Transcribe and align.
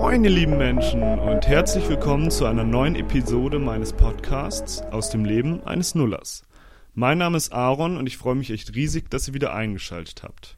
Moin, 0.00 0.24
ihr 0.24 0.30
lieben 0.30 0.56
Menschen, 0.56 1.02
und 1.02 1.46
herzlich 1.46 1.86
willkommen 1.90 2.30
zu 2.30 2.46
einer 2.46 2.64
neuen 2.64 2.96
Episode 2.96 3.58
meines 3.58 3.92
Podcasts 3.92 4.80
aus 4.90 5.10
dem 5.10 5.26
Leben 5.26 5.62
eines 5.64 5.94
Nullers. 5.94 6.42
Mein 6.94 7.18
Name 7.18 7.36
ist 7.36 7.52
Aaron 7.52 7.98
und 7.98 8.06
ich 8.06 8.16
freue 8.16 8.34
mich 8.34 8.50
echt 8.50 8.74
riesig, 8.74 9.10
dass 9.10 9.28
ihr 9.28 9.34
wieder 9.34 9.52
eingeschaltet 9.52 10.22
habt. 10.22 10.56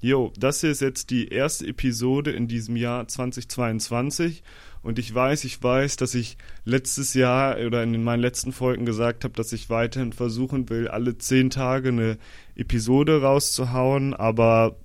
Jo, 0.00 0.32
das 0.38 0.62
hier 0.62 0.70
ist 0.70 0.80
jetzt 0.80 1.10
die 1.10 1.28
erste 1.28 1.66
Episode 1.66 2.30
in 2.30 2.48
diesem 2.48 2.74
Jahr 2.74 3.06
2022 3.06 4.42
und 4.82 4.98
ich 4.98 5.14
weiß, 5.14 5.44
ich 5.44 5.62
weiß, 5.62 5.96
dass 5.96 6.14
ich 6.14 6.38
letztes 6.64 7.12
Jahr 7.12 7.58
oder 7.58 7.82
in 7.82 8.02
meinen 8.02 8.20
letzten 8.20 8.52
Folgen 8.52 8.86
gesagt 8.86 9.24
habe, 9.24 9.34
dass 9.34 9.52
ich 9.52 9.68
weiterhin 9.68 10.14
versuchen 10.14 10.70
will, 10.70 10.88
alle 10.88 11.18
zehn 11.18 11.50
Tage 11.50 11.90
eine 11.90 12.16
Episode 12.56 13.20
rauszuhauen, 13.20 14.14
aber 14.14 14.76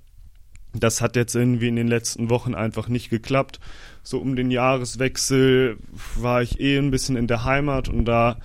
das 0.80 1.00
hat 1.00 1.16
jetzt 1.16 1.34
irgendwie 1.34 1.68
in 1.68 1.76
den 1.76 1.88
letzten 1.88 2.30
Wochen 2.30 2.54
einfach 2.54 2.88
nicht 2.88 3.10
geklappt. 3.10 3.60
So 4.02 4.18
um 4.18 4.36
den 4.36 4.50
Jahreswechsel 4.50 5.78
war 6.16 6.42
ich 6.42 6.60
eh 6.60 6.78
ein 6.78 6.90
bisschen 6.90 7.16
in 7.16 7.26
der 7.26 7.44
Heimat 7.44 7.88
und 7.88 8.04
da 8.04 8.38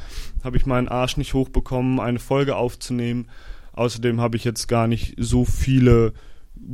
habe 0.44 0.58
ich 0.58 0.66
meinen 0.66 0.88
Arsch 0.88 1.18
nicht 1.18 1.34
hochbekommen, 1.34 2.00
eine 2.00 2.20
Folge 2.20 2.56
aufzunehmen. 2.56 3.30
Außerdem 3.74 4.22
habe 4.22 4.38
ich 4.38 4.44
jetzt 4.44 4.68
gar 4.68 4.88
nicht 4.88 5.16
so 5.18 5.46
viele 5.46 6.14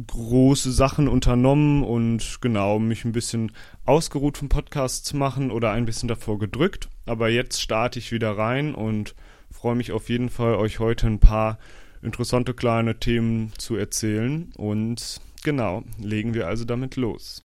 große 0.07 0.71
Sachen 0.71 1.07
unternommen 1.07 1.83
und 1.83 2.39
genau 2.41 2.79
mich 2.79 3.05
ein 3.05 3.11
bisschen 3.11 3.51
ausgeruht 3.85 4.37
vom 4.37 4.49
Podcast 4.49 5.05
zu 5.05 5.17
machen 5.17 5.51
oder 5.51 5.71
ein 5.71 5.85
bisschen 5.85 6.07
davor 6.07 6.39
gedrückt. 6.39 6.89
Aber 7.05 7.29
jetzt 7.29 7.61
starte 7.61 7.99
ich 7.99 8.11
wieder 8.11 8.37
rein 8.37 8.75
und 8.75 9.15
freue 9.51 9.75
mich 9.75 9.91
auf 9.91 10.09
jeden 10.09 10.29
Fall, 10.29 10.55
euch 10.55 10.79
heute 10.79 11.07
ein 11.07 11.19
paar 11.19 11.57
interessante 12.01 12.53
kleine 12.53 12.99
Themen 12.99 13.51
zu 13.57 13.75
erzählen 13.75 14.51
und 14.57 15.21
Genau, 15.43 15.83
legen 15.97 16.33
wir 16.33 16.47
also 16.47 16.65
damit 16.65 16.95
los. 16.95 17.43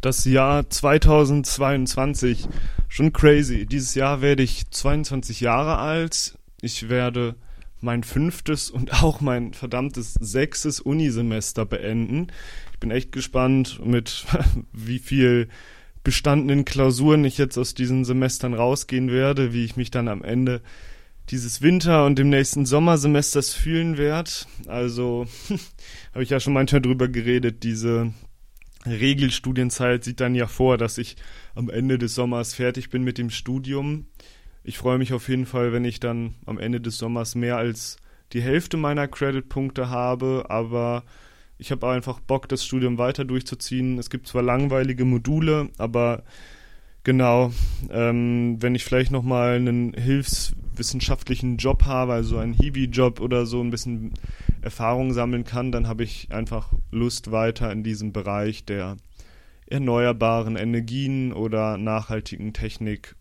Das 0.00 0.24
Jahr 0.24 0.70
2022, 0.70 2.48
schon 2.88 3.12
crazy. 3.12 3.66
Dieses 3.66 3.94
Jahr 3.94 4.22
werde 4.22 4.42
ich 4.42 4.70
22 4.70 5.40
Jahre 5.40 5.76
alt. 5.76 6.38
Ich 6.62 6.88
werde 6.88 7.36
mein 7.82 8.02
fünftes 8.02 8.70
und 8.70 9.02
auch 9.02 9.20
mein 9.20 9.52
verdammtes 9.52 10.14
sechstes 10.14 10.80
Unisemester 10.80 11.66
beenden. 11.66 12.28
Ich 12.72 12.78
bin 12.78 12.90
echt 12.90 13.12
gespannt, 13.12 13.84
mit 13.84 14.24
wie 14.72 14.98
viel 14.98 15.48
bestandenen 16.02 16.64
Klausuren 16.64 17.24
ich 17.24 17.36
jetzt 17.36 17.58
aus 17.58 17.74
diesen 17.74 18.06
Semestern 18.06 18.54
rausgehen 18.54 19.10
werde, 19.10 19.52
wie 19.52 19.66
ich 19.66 19.76
mich 19.76 19.90
dann 19.90 20.08
am 20.08 20.24
Ende 20.24 20.62
dieses 21.30 21.62
Winter- 21.62 22.04
und 22.06 22.18
dem 22.18 22.28
nächsten 22.28 22.66
Sommersemesters 22.66 23.54
fühlen 23.54 23.96
werde. 23.96 24.30
Also 24.66 25.26
habe 26.12 26.22
ich 26.22 26.30
ja 26.30 26.40
schon 26.40 26.52
manchmal 26.52 26.82
drüber 26.82 27.08
geredet, 27.08 27.62
diese 27.62 28.12
Regelstudienzeit 28.86 30.04
sieht 30.04 30.20
dann 30.20 30.34
ja 30.34 30.46
vor, 30.46 30.78
dass 30.78 30.98
ich 30.98 31.16
am 31.54 31.68
Ende 31.68 31.98
des 31.98 32.14
Sommers 32.14 32.54
fertig 32.54 32.90
bin 32.90 33.04
mit 33.04 33.18
dem 33.18 33.30
Studium. 33.30 34.06
Ich 34.64 34.78
freue 34.78 34.98
mich 34.98 35.12
auf 35.12 35.28
jeden 35.28 35.46
Fall, 35.46 35.72
wenn 35.72 35.84
ich 35.84 36.00
dann 36.00 36.34
am 36.46 36.58
Ende 36.58 36.80
des 36.80 36.98
Sommers 36.98 37.34
mehr 37.34 37.56
als 37.56 37.96
die 38.32 38.42
Hälfte 38.42 38.76
meiner 38.76 39.08
Credit-Punkte 39.08 39.90
habe, 39.90 40.46
aber 40.48 41.04
ich 41.58 41.70
habe 41.70 41.88
einfach 41.88 42.20
Bock, 42.20 42.48
das 42.48 42.64
Studium 42.64 42.96
weiter 42.96 43.24
durchzuziehen. 43.24 43.98
Es 43.98 44.08
gibt 44.08 44.26
zwar 44.28 44.42
langweilige 44.42 45.04
Module, 45.04 45.68
aber 45.76 46.24
Genau, 47.02 47.50
ähm, 47.90 48.58
wenn 48.60 48.74
ich 48.74 48.84
vielleicht 48.84 49.10
nochmal 49.10 49.56
einen 49.56 49.94
hilfswissenschaftlichen 50.70 51.56
Job 51.56 51.84
habe, 51.84 52.12
also 52.12 52.38
einen 52.38 52.54
Hiwi-Job 52.54 53.20
oder 53.20 53.46
so, 53.46 53.60
ein 53.60 53.70
bisschen 53.70 54.14
Erfahrung 54.62 55.12
sammeln 55.12 55.44
kann, 55.44 55.72
dann 55.72 55.86
habe 55.86 56.04
ich 56.04 56.28
einfach 56.30 56.72
Lust 56.90 57.30
weiter 57.30 57.70
in 57.72 57.82
diesem 57.82 58.12
Bereich 58.12 58.64
der 58.64 58.96
erneuerbaren 59.66 60.56
Energien 60.56 61.32
oder 61.32 61.76
nachhaltigen 61.76 62.52
Technik 62.52 63.14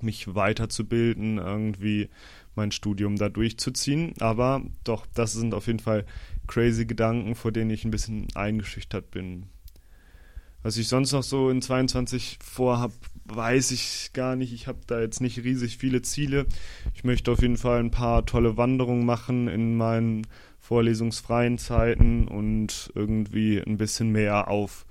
mich 0.00 0.34
weiterzubilden, 0.34 1.38
irgendwie 1.38 2.08
mein 2.54 2.70
Studium 2.70 3.16
da 3.16 3.28
durchzuziehen. 3.28 4.14
Aber 4.20 4.62
doch, 4.84 5.06
das 5.14 5.32
sind 5.32 5.54
auf 5.54 5.66
jeden 5.66 5.80
Fall 5.80 6.04
crazy 6.46 6.86
Gedanken, 6.86 7.34
vor 7.34 7.52
denen 7.52 7.70
ich 7.70 7.84
ein 7.84 7.90
bisschen 7.90 8.28
eingeschüchtert 8.34 9.10
bin. 9.10 9.46
Was 10.68 10.76
ich 10.76 10.88
sonst 10.88 11.12
noch 11.12 11.22
so 11.22 11.48
in 11.48 11.62
22 11.62 12.36
vorhab, 12.44 12.92
weiß 13.24 13.70
ich 13.70 14.10
gar 14.12 14.36
nicht. 14.36 14.52
Ich 14.52 14.66
habe 14.66 14.80
da 14.86 15.00
jetzt 15.00 15.22
nicht 15.22 15.42
riesig 15.42 15.78
viele 15.78 16.02
Ziele. 16.02 16.44
Ich 16.94 17.04
möchte 17.04 17.32
auf 17.32 17.40
jeden 17.40 17.56
Fall 17.56 17.80
ein 17.80 17.90
paar 17.90 18.26
tolle 18.26 18.58
Wanderungen 18.58 19.06
machen 19.06 19.48
in 19.48 19.78
meinen 19.78 20.26
vorlesungsfreien 20.58 21.56
Zeiten 21.56 22.28
und 22.28 22.92
irgendwie 22.94 23.58
ein 23.58 23.78
bisschen 23.78 24.10
mehr 24.10 24.48
auf 24.48 24.84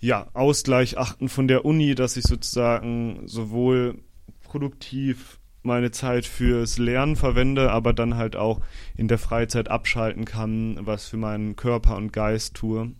ja, 0.00 0.26
Ausgleich 0.34 0.98
achten 0.98 1.28
von 1.28 1.46
der 1.46 1.64
Uni, 1.64 1.94
dass 1.94 2.16
ich 2.16 2.24
sozusagen 2.24 3.22
sowohl 3.26 4.02
produktiv 4.42 5.38
meine 5.62 5.92
Zeit 5.92 6.26
fürs 6.26 6.76
Lernen 6.78 7.14
verwende, 7.14 7.70
aber 7.70 7.92
dann 7.92 8.16
halt 8.16 8.34
auch 8.34 8.62
in 8.96 9.06
der 9.06 9.18
Freizeit 9.18 9.68
abschalten 9.68 10.24
kann, 10.24 10.76
was 10.80 11.06
für 11.06 11.18
meinen 11.18 11.54
Körper 11.54 11.96
und 11.98 12.12
Geist 12.12 12.54
tue 12.54 12.90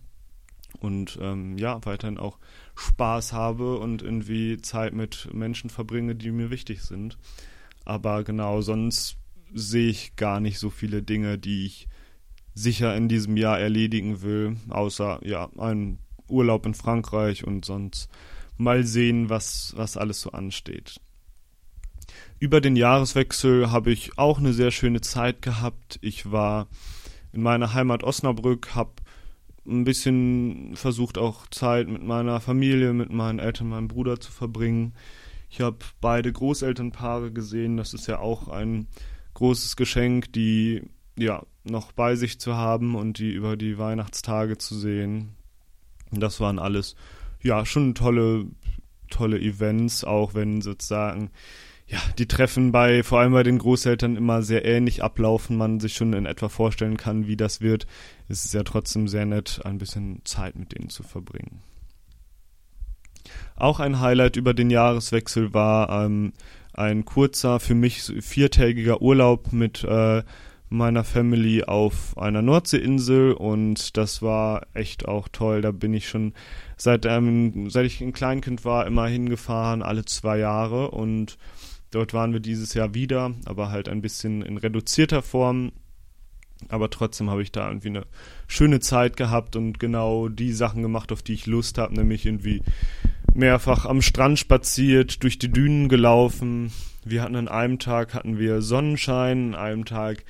und 0.85 1.17
ähm, 1.21 1.57
ja, 1.57 1.83
weiterhin 1.85 2.17
auch 2.17 2.37
Spaß 2.75 3.33
habe 3.33 3.77
und 3.79 4.01
irgendwie 4.01 4.61
Zeit 4.61 4.93
mit 4.93 5.33
Menschen 5.33 5.69
verbringe, 5.69 6.15
die 6.15 6.31
mir 6.31 6.51
wichtig 6.51 6.83
sind. 6.83 7.17
Aber 7.83 8.23
genau, 8.23 8.61
sonst 8.61 9.17
sehe 9.53 9.89
ich 9.89 10.15
gar 10.15 10.39
nicht 10.39 10.59
so 10.59 10.69
viele 10.69 11.01
Dinge, 11.01 11.37
die 11.37 11.65
ich 11.65 11.87
sicher 12.53 12.95
in 12.95 13.09
diesem 13.09 13.35
Jahr 13.35 13.59
erledigen 13.59 14.21
will, 14.21 14.57
außer 14.69 15.19
ja, 15.23 15.49
einen 15.57 15.99
Urlaub 16.27 16.65
in 16.65 16.73
Frankreich 16.73 17.45
und 17.45 17.65
sonst 17.65 18.09
mal 18.57 18.85
sehen, 18.85 19.29
was, 19.29 19.73
was 19.75 19.97
alles 19.97 20.21
so 20.21 20.31
ansteht. 20.31 20.99
Über 22.39 22.61
den 22.61 22.75
Jahreswechsel 22.75 23.71
habe 23.71 23.91
ich 23.91 24.17
auch 24.17 24.39
eine 24.39 24.53
sehr 24.53 24.71
schöne 24.71 25.01
Zeit 25.01 25.41
gehabt. 25.41 25.99
Ich 26.01 26.31
war 26.31 26.67
in 27.33 27.41
meiner 27.41 27.73
Heimat 27.73 28.03
Osnabrück, 28.03 28.75
habe 28.75 28.93
ein 29.67 29.83
bisschen 29.83 30.75
versucht 30.75 31.17
auch 31.17 31.47
Zeit 31.47 31.87
mit 31.87 32.03
meiner 32.03 32.39
Familie, 32.39 32.93
mit 32.93 33.11
meinen 33.11 33.39
Eltern, 33.39 33.69
meinem 33.69 33.87
Bruder 33.87 34.19
zu 34.19 34.31
verbringen. 34.31 34.93
Ich 35.49 35.61
habe 35.61 35.77
beide 36.01 36.31
Großelternpaare 36.31 37.31
gesehen. 37.31 37.77
Das 37.77 37.93
ist 37.93 38.07
ja 38.07 38.19
auch 38.19 38.47
ein 38.47 38.87
großes 39.33 39.75
Geschenk, 39.75 40.33
die 40.33 40.83
ja 41.17 41.43
noch 41.63 41.91
bei 41.91 42.15
sich 42.15 42.39
zu 42.39 42.55
haben 42.55 42.95
und 42.95 43.19
die 43.19 43.31
über 43.31 43.57
die 43.57 43.77
Weihnachtstage 43.77 44.57
zu 44.57 44.75
sehen. 44.75 45.35
Das 46.11 46.39
waren 46.39 46.59
alles 46.59 46.95
ja 47.41 47.65
schon 47.65 47.95
tolle 47.95 48.47
tolle 49.09 49.39
Events, 49.39 50.03
auch 50.03 50.33
wenn 50.33 50.61
sozusagen 50.61 51.31
ja, 51.87 51.99
die 52.17 52.27
Treffen 52.27 52.71
bei, 52.71 53.03
vor 53.03 53.19
allem 53.19 53.33
bei 53.33 53.43
den 53.43 53.59
Großeltern 53.59 54.15
immer 54.15 54.41
sehr 54.41 54.65
ähnlich 54.65 55.03
ablaufen, 55.03 55.55
man 55.55 55.79
sich 55.79 55.93
schon 55.93 56.13
in 56.13 56.25
etwa 56.25 56.49
vorstellen 56.49 56.97
kann, 56.97 57.27
wie 57.27 57.37
das 57.37 57.61
wird. 57.61 57.85
Es 58.27 58.43
ist 58.43 58.53
ja 58.53 58.63
trotzdem 58.63 59.07
sehr 59.07 59.25
nett, 59.25 59.61
ein 59.63 59.77
bisschen 59.77 60.21
Zeit 60.23 60.55
mit 60.55 60.75
denen 60.75 60.89
zu 60.89 61.03
verbringen. 61.03 61.61
Auch 63.55 63.79
ein 63.79 63.99
Highlight 63.99 64.35
über 64.35 64.53
den 64.53 64.69
Jahreswechsel 64.71 65.53
war 65.53 66.05
ähm, 66.05 66.33
ein 66.73 67.05
kurzer, 67.05 67.59
für 67.59 67.75
mich 67.75 68.01
viertägiger 68.19 69.01
Urlaub 69.01 69.53
mit 69.53 69.83
äh, 69.83 70.23
meiner 70.69 71.03
Family 71.03 71.63
auf 71.63 72.17
einer 72.17 72.41
Nordseeinsel 72.41 73.33
und 73.33 73.95
das 73.97 74.23
war 74.23 74.65
echt 74.73 75.07
auch 75.07 75.27
toll. 75.31 75.61
Da 75.61 75.71
bin 75.71 75.93
ich 75.93 76.09
schon 76.09 76.33
seit, 76.77 77.05
ähm, 77.05 77.69
seit 77.69 77.85
ich 77.85 78.01
ein 78.01 78.13
Kleinkind 78.13 78.65
war 78.65 78.87
immer 78.87 79.07
hingefahren, 79.07 79.83
alle 79.83 80.05
zwei 80.05 80.39
Jahre 80.39 80.91
und 80.91 81.37
Dort 81.95 82.13
waren 82.13 82.33
wir 82.33 82.41
dieses 82.41 82.73
Jahr 82.73 82.93
wieder, 82.93 83.31
aber 83.45 83.71
halt 83.71 83.87
ein 83.87 84.01
bisschen 84.01 84.41
in 84.41 84.57
reduzierter 84.57 85.21
Form. 85.21 85.71
Aber 86.67 86.89
trotzdem 86.89 87.29
habe 87.29 87.41
ich 87.41 87.53
da 87.53 87.69
irgendwie 87.69 87.87
eine 87.87 88.05
schöne 88.47 88.81
Zeit 88.81 89.15
gehabt 89.15 89.55
und 89.55 89.79
genau 89.79 90.27
die 90.27 90.51
Sachen 90.51 90.81
gemacht, 90.81 91.13
auf 91.13 91.23
die 91.23 91.31
ich 91.31 91.45
Lust 91.45 91.77
habe, 91.77 91.93
nämlich 91.93 92.25
irgendwie 92.25 92.63
mehrfach 93.33 93.85
am 93.85 94.01
Strand 94.01 94.39
spaziert, 94.39 95.23
durch 95.23 95.39
die 95.39 95.49
Dünen 95.49 95.87
gelaufen. 95.87 96.73
Wir 97.05 97.21
hatten 97.21 97.37
an 97.37 97.47
einem 97.47 97.79
Tag 97.79 98.13
hatten 98.13 98.37
wir 98.37 98.61
Sonnenschein, 98.61 99.55
an 99.55 99.55
einem 99.55 99.85
Tag 99.85 100.25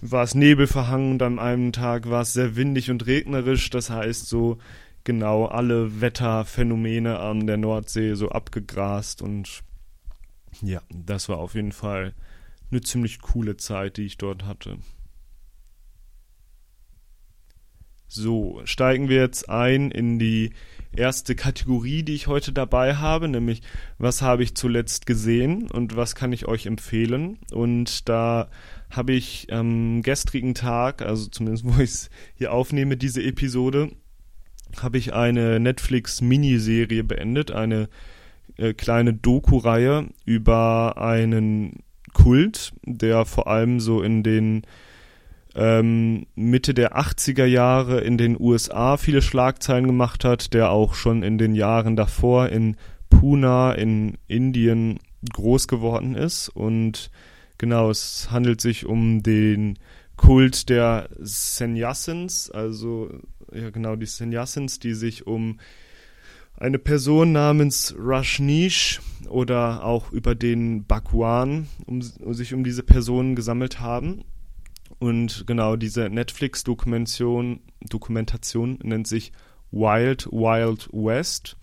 war 0.00 0.22
es 0.22 0.36
nebelverhangen 0.36 1.14
und 1.14 1.22
an 1.22 1.40
einem 1.40 1.72
Tag 1.72 2.08
war 2.08 2.22
es 2.22 2.34
sehr 2.34 2.54
windig 2.54 2.88
und 2.88 3.04
regnerisch. 3.08 3.68
Das 3.70 3.90
heißt 3.90 4.28
so 4.28 4.58
genau 5.02 5.46
alle 5.46 6.00
Wetterphänomene 6.00 7.18
an 7.18 7.48
der 7.48 7.56
Nordsee 7.56 8.14
so 8.14 8.28
abgegrast 8.28 9.22
und 9.22 9.64
ja, 10.62 10.82
das 10.88 11.28
war 11.28 11.38
auf 11.38 11.54
jeden 11.54 11.72
Fall 11.72 12.14
eine 12.70 12.80
ziemlich 12.80 13.20
coole 13.20 13.56
Zeit, 13.56 13.96
die 13.96 14.06
ich 14.06 14.18
dort 14.18 14.44
hatte. 14.44 14.78
So, 18.12 18.60
steigen 18.64 19.08
wir 19.08 19.18
jetzt 19.18 19.48
ein 19.48 19.92
in 19.92 20.18
die 20.18 20.50
erste 20.92 21.36
Kategorie, 21.36 22.02
die 22.02 22.14
ich 22.14 22.26
heute 22.26 22.52
dabei 22.52 22.96
habe, 22.96 23.28
nämlich 23.28 23.62
was 23.98 24.20
habe 24.20 24.42
ich 24.42 24.56
zuletzt 24.56 25.06
gesehen 25.06 25.70
und 25.70 25.94
was 25.94 26.16
kann 26.16 26.32
ich 26.32 26.48
euch 26.48 26.66
empfehlen. 26.66 27.38
Und 27.52 28.08
da 28.08 28.50
habe 28.90 29.12
ich 29.12 29.52
am 29.52 30.02
gestrigen 30.02 30.54
Tag, 30.54 31.02
also 31.02 31.28
zumindest 31.28 31.64
wo 31.68 31.80
ich 31.80 31.90
es 31.90 32.10
hier 32.34 32.52
aufnehme, 32.52 32.96
diese 32.96 33.22
Episode, 33.22 33.92
habe 34.82 34.98
ich 34.98 35.12
eine 35.12 35.60
Netflix-Miniserie 35.60 37.04
beendet, 37.04 37.52
eine 37.52 37.88
kleine 38.76 39.14
Doku-Reihe 39.14 40.08
über 40.24 40.96
einen 40.98 41.82
Kult, 42.12 42.72
der 42.84 43.24
vor 43.24 43.46
allem 43.46 43.80
so 43.80 44.02
in 44.02 44.22
den 44.22 44.62
ähm, 45.54 46.26
Mitte 46.34 46.74
der 46.74 46.96
80er 46.96 47.44
Jahre 47.44 48.00
in 48.00 48.18
den 48.18 48.40
USA 48.40 48.96
viele 48.96 49.22
Schlagzeilen 49.22 49.86
gemacht 49.86 50.24
hat, 50.24 50.54
der 50.54 50.70
auch 50.70 50.94
schon 50.94 51.22
in 51.22 51.38
den 51.38 51.54
Jahren 51.54 51.96
davor 51.96 52.48
in 52.48 52.76
Pune 53.08 53.74
in 53.76 54.18
Indien 54.28 55.00
groß 55.32 55.68
geworden 55.68 56.14
ist. 56.14 56.48
Und 56.48 57.10
genau, 57.58 57.90
es 57.90 58.30
handelt 58.30 58.60
sich 58.60 58.86
um 58.86 59.22
den 59.22 59.78
Kult 60.16 60.68
der 60.68 61.08
Sannyasins, 61.18 62.50
also 62.50 63.10
ja 63.52 63.70
genau 63.70 63.96
die 63.96 64.06
Sannyasins, 64.06 64.78
die 64.78 64.94
sich 64.94 65.26
um 65.26 65.58
eine 66.56 66.78
Person 66.78 67.32
namens 67.32 67.94
Rajneesh 67.98 69.00
oder 69.28 69.84
auch 69.84 70.12
über 70.12 70.34
den 70.34 70.84
Bhagwan 70.84 71.68
um, 71.86 72.02
um 72.20 72.34
sich 72.34 72.54
um 72.54 72.64
diese 72.64 72.82
Person 72.82 73.34
gesammelt 73.34 73.80
haben. 73.80 74.24
Und 74.98 75.46
genau 75.46 75.76
diese 75.76 76.10
Netflix-Dokumentation 76.10 77.60
Dokumentation 77.88 78.78
nennt 78.82 79.06
sich 79.06 79.32
Wild 79.72 80.26
Wild 80.26 80.88
West 80.92 81.56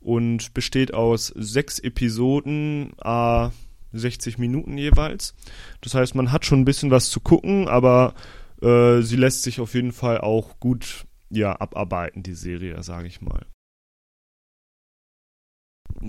und 0.00 0.54
besteht 0.54 0.94
aus 0.94 1.26
sechs 1.36 1.78
Episoden, 1.78 2.92
a 3.02 3.52
60 3.92 4.38
Minuten 4.38 4.78
jeweils. 4.78 5.34
Das 5.80 5.94
heißt, 5.94 6.14
man 6.14 6.32
hat 6.32 6.46
schon 6.46 6.60
ein 6.60 6.64
bisschen 6.64 6.90
was 6.90 7.10
zu 7.10 7.20
gucken, 7.20 7.68
aber 7.68 8.14
äh, 8.62 9.02
sie 9.02 9.16
lässt 9.16 9.42
sich 9.42 9.60
auf 9.60 9.74
jeden 9.74 9.92
Fall 9.92 10.20
auch 10.20 10.60
gut 10.60 11.06
ja, 11.28 11.60
abarbeiten, 11.60 12.22
die 12.22 12.34
Serie, 12.34 12.82
sage 12.82 13.08
ich 13.08 13.20
mal. 13.20 13.46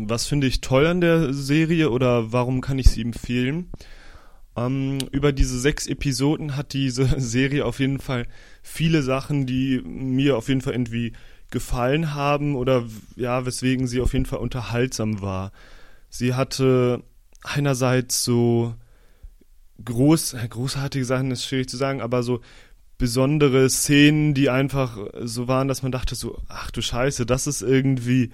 Was 0.09 0.25
finde 0.25 0.47
ich 0.47 0.61
toll 0.61 0.87
an 0.87 1.01
der 1.01 1.33
Serie 1.33 1.89
oder 1.89 2.31
warum 2.31 2.61
kann 2.61 2.79
ich 2.79 2.89
sie 2.89 3.01
empfehlen? 3.01 3.71
Ähm, 4.55 4.97
über 5.11 5.31
diese 5.31 5.59
sechs 5.59 5.87
Episoden 5.87 6.55
hat 6.55 6.73
diese 6.73 7.07
Serie 7.19 7.65
auf 7.65 7.79
jeden 7.79 7.99
Fall 7.99 8.27
viele 8.61 9.01
Sachen, 9.01 9.45
die 9.45 9.81
mir 9.83 10.37
auf 10.37 10.47
jeden 10.47 10.61
Fall 10.61 10.73
irgendwie 10.73 11.13
gefallen 11.49 12.13
haben 12.13 12.55
oder 12.55 12.85
ja, 13.15 13.45
weswegen 13.45 13.87
sie 13.87 14.01
auf 14.01 14.13
jeden 14.13 14.25
Fall 14.25 14.39
unterhaltsam 14.39 15.21
war. 15.21 15.51
Sie 16.09 16.33
hatte 16.33 17.03
einerseits 17.43 18.23
so 18.23 18.75
groß, 19.83 20.35
großartige 20.49 21.05
Sachen 21.05 21.31
ist 21.31 21.45
schwierig 21.45 21.69
zu 21.69 21.77
sagen, 21.77 22.01
aber 22.01 22.23
so 22.23 22.41
besondere 22.97 23.69
Szenen, 23.69 24.33
die 24.33 24.49
einfach 24.49 24.97
so 25.23 25.47
waren, 25.47 25.67
dass 25.67 25.81
man 25.81 25.91
dachte 25.91 26.15
so, 26.15 26.39
ach 26.47 26.71
du 26.71 26.81
Scheiße, 26.81 27.25
das 27.25 27.47
ist 27.47 27.63
irgendwie 27.63 28.31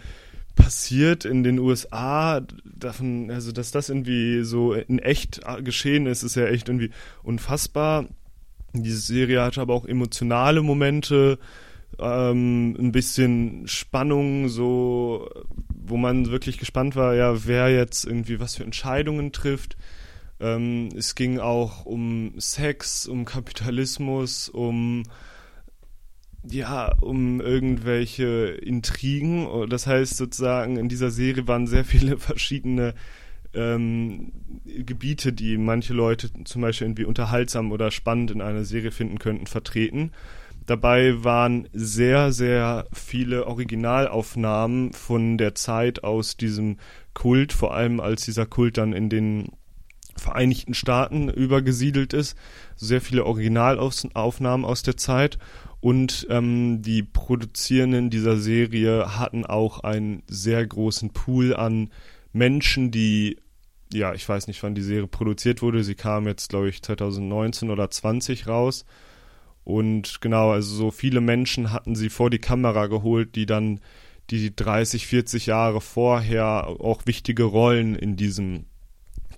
passiert 0.58 1.24
in 1.24 1.44
den 1.44 1.60
USA, 1.60 2.42
davon, 2.66 3.32
also 3.32 3.54
dass 3.54 3.72
das 3.72 3.88
irgendwie 3.88 4.44
so 4.44 4.74
in 4.74 5.00
echt 5.00 5.40
geschehen 5.64 6.08
ist, 6.08 6.24
ist 6.24 6.36
ja 6.36 6.48
echt 6.48 6.68
irgendwie 6.68 6.92
unfassbar. 7.24 8.06
Diese 8.74 9.00
Serie 9.00 9.42
hatte 9.42 9.62
aber 9.62 9.74
auch 9.74 9.86
emotionale 9.86 10.62
Momente, 10.62 11.40
ähm, 12.00 12.76
ein 12.78 12.92
bisschen 12.92 13.68
Spannung, 13.68 14.50
so 14.50 15.30
wo 15.70 15.96
man 15.96 16.32
wirklich 16.32 16.58
gespannt 16.58 16.98
war, 16.98 17.16
ja, 17.16 17.46
wer 17.46 17.70
jetzt 17.70 18.04
irgendwie 18.04 18.42
was 18.42 18.56
für 18.56 18.64
Entscheidungen 18.64 19.32
trifft. 19.32 19.78
Ähm, 20.40 20.90
es 20.96 21.16
ging 21.16 21.40
auch 21.40 21.86
um 21.86 22.34
Sex, 22.38 23.08
um 23.08 23.24
Kapitalismus, 23.24 24.50
um 24.50 25.04
ja, 26.44 26.94
um 27.02 27.42
irgendwelche 27.42 28.48
Intrigen. 28.62 29.70
Das 29.70 29.88
heißt 29.88 30.18
sozusagen, 30.18 30.78
in 30.78 30.90
dieser 30.90 31.12
Serie 31.12 31.48
waren 31.48 31.68
sehr 31.68 31.86
viele 31.86 32.18
verschiedene 32.18 32.94
ähm, 33.54 34.32
Gebiete, 34.66 35.34
die 35.34 35.58
manche 35.58 35.94
Leute 35.94 36.30
zum 36.44 36.62
Beispiel 36.62 36.88
irgendwie 36.88 37.06
unterhaltsam 37.06 37.72
oder 37.72 37.92
spannend 37.92 38.32
in 38.32 38.42
einer 38.42 38.64
Serie 38.64 38.92
finden 38.92 39.20
könnten, 39.20 39.48
vertreten. 39.48 40.12
Dabei 40.66 41.24
waren 41.24 41.70
sehr, 41.72 42.34
sehr 42.34 42.88
viele 42.92 43.48
Originalaufnahmen 43.48 44.92
von 44.92 45.38
der 45.38 45.56
Zeit 45.56 46.04
aus 46.04 46.36
diesem 46.36 46.78
Kult, 47.14 47.54
vor 47.54 47.74
allem 47.74 48.02
als 48.02 48.26
dieser 48.26 48.46
Kult 48.46 48.78
dann 48.78 48.92
in 48.92 49.10
den 49.10 49.48
Vereinigten 50.18 50.74
Staaten 50.74 51.30
übergesiedelt 51.30 52.14
ist. 52.14 52.36
Sehr 52.76 53.02
viele 53.02 53.26
Originalaufnahmen 53.26 54.66
aus 54.66 54.84
der 54.84 54.98
Zeit 54.98 55.38
und 55.80 56.28
ähm, 56.30 56.82
die 56.82 57.04
Produzierenden 57.04 58.10
dieser 58.10 58.38
Serie 58.38 59.18
hatten 59.18 59.46
auch 59.46 59.82
einen 59.82 60.24
sehr 60.28 60.66
großen 60.66 61.12
Pool 61.12 61.56
an 61.56 61.92
Menschen, 62.34 62.92
die, 62.92 63.38
ja, 63.94 64.14
ich 64.14 64.28
weiß 64.28 64.48
nicht, 64.48 64.62
wann 64.64 64.76
die 64.76 64.82
Serie 64.82 65.08
produziert 65.08 65.62
wurde. 65.62 65.84
Sie 65.84 65.96
kam 65.96 66.28
jetzt, 66.28 66.50
glaube 66.50 66.70
ich, 66.70 66.82
2019 66.82 67.70
oder 67.70 67.90
20 67.90 68.48
raus. 68.48 68.86
Und 69.64 70.22
genau, 70.22 70.52
also 70.52 70.76
so 70.76 70.92
viele 70.92 71.22
Menschen 71.22 71.72
hatten 71.72 71.96
sie 71.96 72.10
vor 72.10 72.30
die 72.30 72.40
Kamera 72.40 72.88
geholt, 72.88 73.36
die 73.36 73.46
dann 73.46 73.80
die 74.30 74.56
30, 74.56 75.06
40 75.08 75.46
Jahre 75.46 75.82
vorher 75.82 76.68
auch 76.68 77.06
wichtige 77.06 77.44
Rollen 77.44 77.96
in 77.96 78.16
diesem 78.16 78.66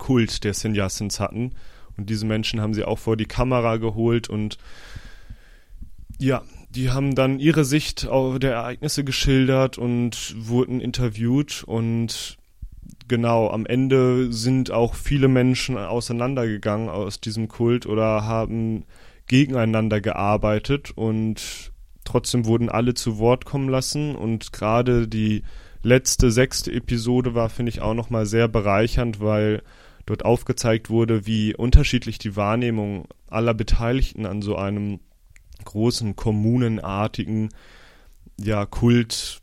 Kult 0.09 0.43
der 0.43 0.55
Sannyasins 0.55 1.19
hatten. 1.19 1.51
Und 1.95 2.09
diese 2.09 2.25
Menschen 2.25 2.61
haben 2.61 2.73
sie 2.73 2.83
auch 2.83 2.97
vor 2.97 3.15
die 3.15 3.27
Kamera 3.27 3.77
geholt 3.77 4.27
und 4.27 4.57
ja, 6.17 6.41
die 6.71 6.89
haben 6.89 7.13
dann 7.13 7.39
ihre 7.39 7.63
Sicht 7.63 8.07
der 8.09 8.51
Ereignisse 8.51 9.03
geschildert 9.03 9.77
und 9.77 10.33
wurden 10.35 10.81
interviewt 10.81 11.63
und 11.63 12.37
genau, 13.07 13.51
am 13.51 13.67
Ende 13.67 14.33
sind 14.33 14.71
auch 14.71 14.95
viele 14.95 15.27
Menschen 15.27 15.77
auseinandergegangen 15.77 16.89
aus 16.89 17.21
diesem 17.21 17.47
Kult 17.47 17.85
oder 17.85 18.23
haben 18.25 18.85
gegeneinander 19.27 20.01
gearbeitet 20.01 20.89
und 20.95 21.71
trotzdem 22.03 22.45
wurden 22.45 22.69
alle 22.69 22.95
zu 22.95 23.19
Wort 23.19 23.45
kommen 23.45 23.69
lassen 23.69 24.15
und 24.15 24.53
gerade 24.53 25.07
die 25.07 25.43
letzte 25.83 26.31
sechste 26.31 26.71
Episode 26.71 27.35
war, 27.35 27.49
finde 27.49 27.69
ich, 27.69 27.81
auch 27.81 27.93
nochmal 27.93 28.25
sehr 28.25 28.47
bereichernd, 28.47 29.19
weil 29.19 29.61
dort 30.09 30.25
aufgezeigt 30.25 30.89
wurde, 30.89 31.25
wie 31.25 31.55
unterschiedlich 31.55 32.17
die 32.17 32.35
Wahrnehmung 32.35 33.07
aller 33.27 33.53
Beteiligten 33.53 34.25
an 34.25 34.41
so 34.41 34.55
einem 34.55 34.99
großen 35.63 36.15
kommunenartigen 36.15 37.49
ja, 38.39 38.65
Kult, 38.65 39.41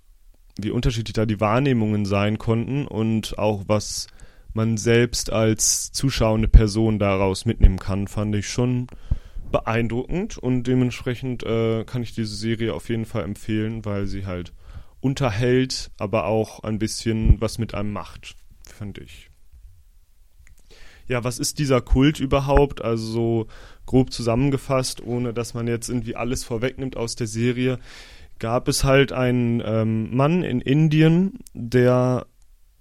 wie 0.58 0.70
unterschiedlich 0.70 1.12
da 1.12 1.26
die 1.26 1.40
Wahrnehmungen 1.40 2.04
sein 2.04 2.38
konnten 2.38 2.87
und 2.87 3.38
auch 3.38 3.64
was 3.66 4.08
man 4.54 4.76
selbst 4.78 5.30
als 5.30 5.92
zuschauende 5.92 6.49
Person 6.49 6.99
daraus 6.99 7.44
mitnehmen 7.44 7.78
kann, 7.78 8.08
fand 8.08 8.35
ich 8.35 8.49
schon 8.49 8.87
beeindruckend 9.52 10.38
und 10.38 10.64
dementsprechend 10.64 11.44
äh, 11.44 11.85
kann 11.85 12.02
ich 12.02 12.14
diese 12.14 12.35
Serie 12.35 12.75
auf 12.75 12.88
jeden 12.88 13.04
Fall 13.04 13.23
empfehlen, 13.23 13.85
weil 13.85 14.06
sie 14.06 14.26
halt 14.26 14.52
unterhält, 15.00 15.90
aber 15.99 16.25
auch 16.25 16.64
ein 16.64 16.78
bisschen 16.78 17.40
was 17.40 17.58
mit 17.58 17.75
einem 17.75 17.92
macht, 17.92 18.35
fand 18.64 18.99
ich 18.99 19.25
ja, 21.08 21.25
was 21.25 21.38
ist 21.38 21.58
dieser 21.58 21.80
Kult 21.80 22.20
überhaupt? 22.20 22.82
Also 22.82 23.06
so 23.06 23.46
grob 23.86 24.12
zusammengefasst, 24.12 25.02
ohne 25.04 25.32
dass 25.32 25.54
man 25.54 25.68
jetzt 25.68 25.88
irgendwie 25.88 26.16
alles 26.16 26.44
vorwegnimmt 26.44 26.96
aus 26.96 27.16
der 27.16 27.26
Serie, 27.26 27.78
gab 28.38 28.68
es 28.68 28.84
halt 28.84 29.12
einen 29.12 29.62
ähm, 29.64 30.14
Mann 30.14 30.42
in 30.42 30.60
Indien, 30.60 31.38
der 31.54 32.26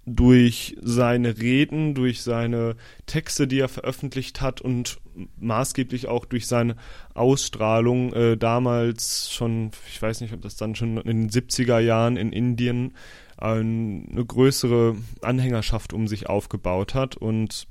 durch 0.06 0.76
seine 0.80 1.38
Reden, 1.38 1.94
durch 1.94 2.22
seine 2.22 2.76
Texte, 3.06 3.48
die 3.48 3.58
er 3.58 3.68
veröffentlicht 3.68 4.40
hat 4.40 4.60
und 4.60 4.98
maßgeblich 5.36 6.06
auch 6.06 6.24
durch 6.26 6.46
seine 6.46 6.76
Ausstrahlung 7.14 8.12
äh, 8.12 8.36
damals 8.36 9.32
schon, 9.32 9.72
ich 9.88 10.00
weiß 10.00 10.20
nicht, 10.20 10.32
ob 10.32 10.42
das 10.42 10.56
dann 10.56 10.76
schon 10.76 10.98
in 10.98 11.28
den 11.28 11.30
70er 11.30 11.80
Jahren 11.80 12.16
in 12.16 12.32
Indien 12.32 12.94
äh, 13.40 13.46
eine 13.46 14.24
größere 14.24 14.96
Anhängerschaft 15.22 15.92
um 15.92 16.06
sich 16.06 16.28
aufgebaut 16.28 16.94
hat 16.94 17.16
und 17.16 17.66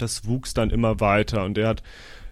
das 0.00 0.26
wuchs 0.26 0.54
dann 0.54 0.70
immer 0.70 1.00
weiter. 1.00 1.44
Und 1.44 1.58
er 1.58 1.68
hat 1.68 1.82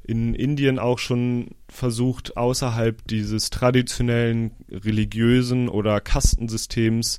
in 0.05 0.35
Indien 0.35 0.79
auch 0.79 0.99
schon 0.99 1.51
versucht, 1.69 2.37
außerhalb 2.37 3.07
dieses 3.07 3.51
traditionellen 3.51 4.53
religiösen 4.71 5.69
oder 5.69 6.01
Kastensystems 6.01 7.19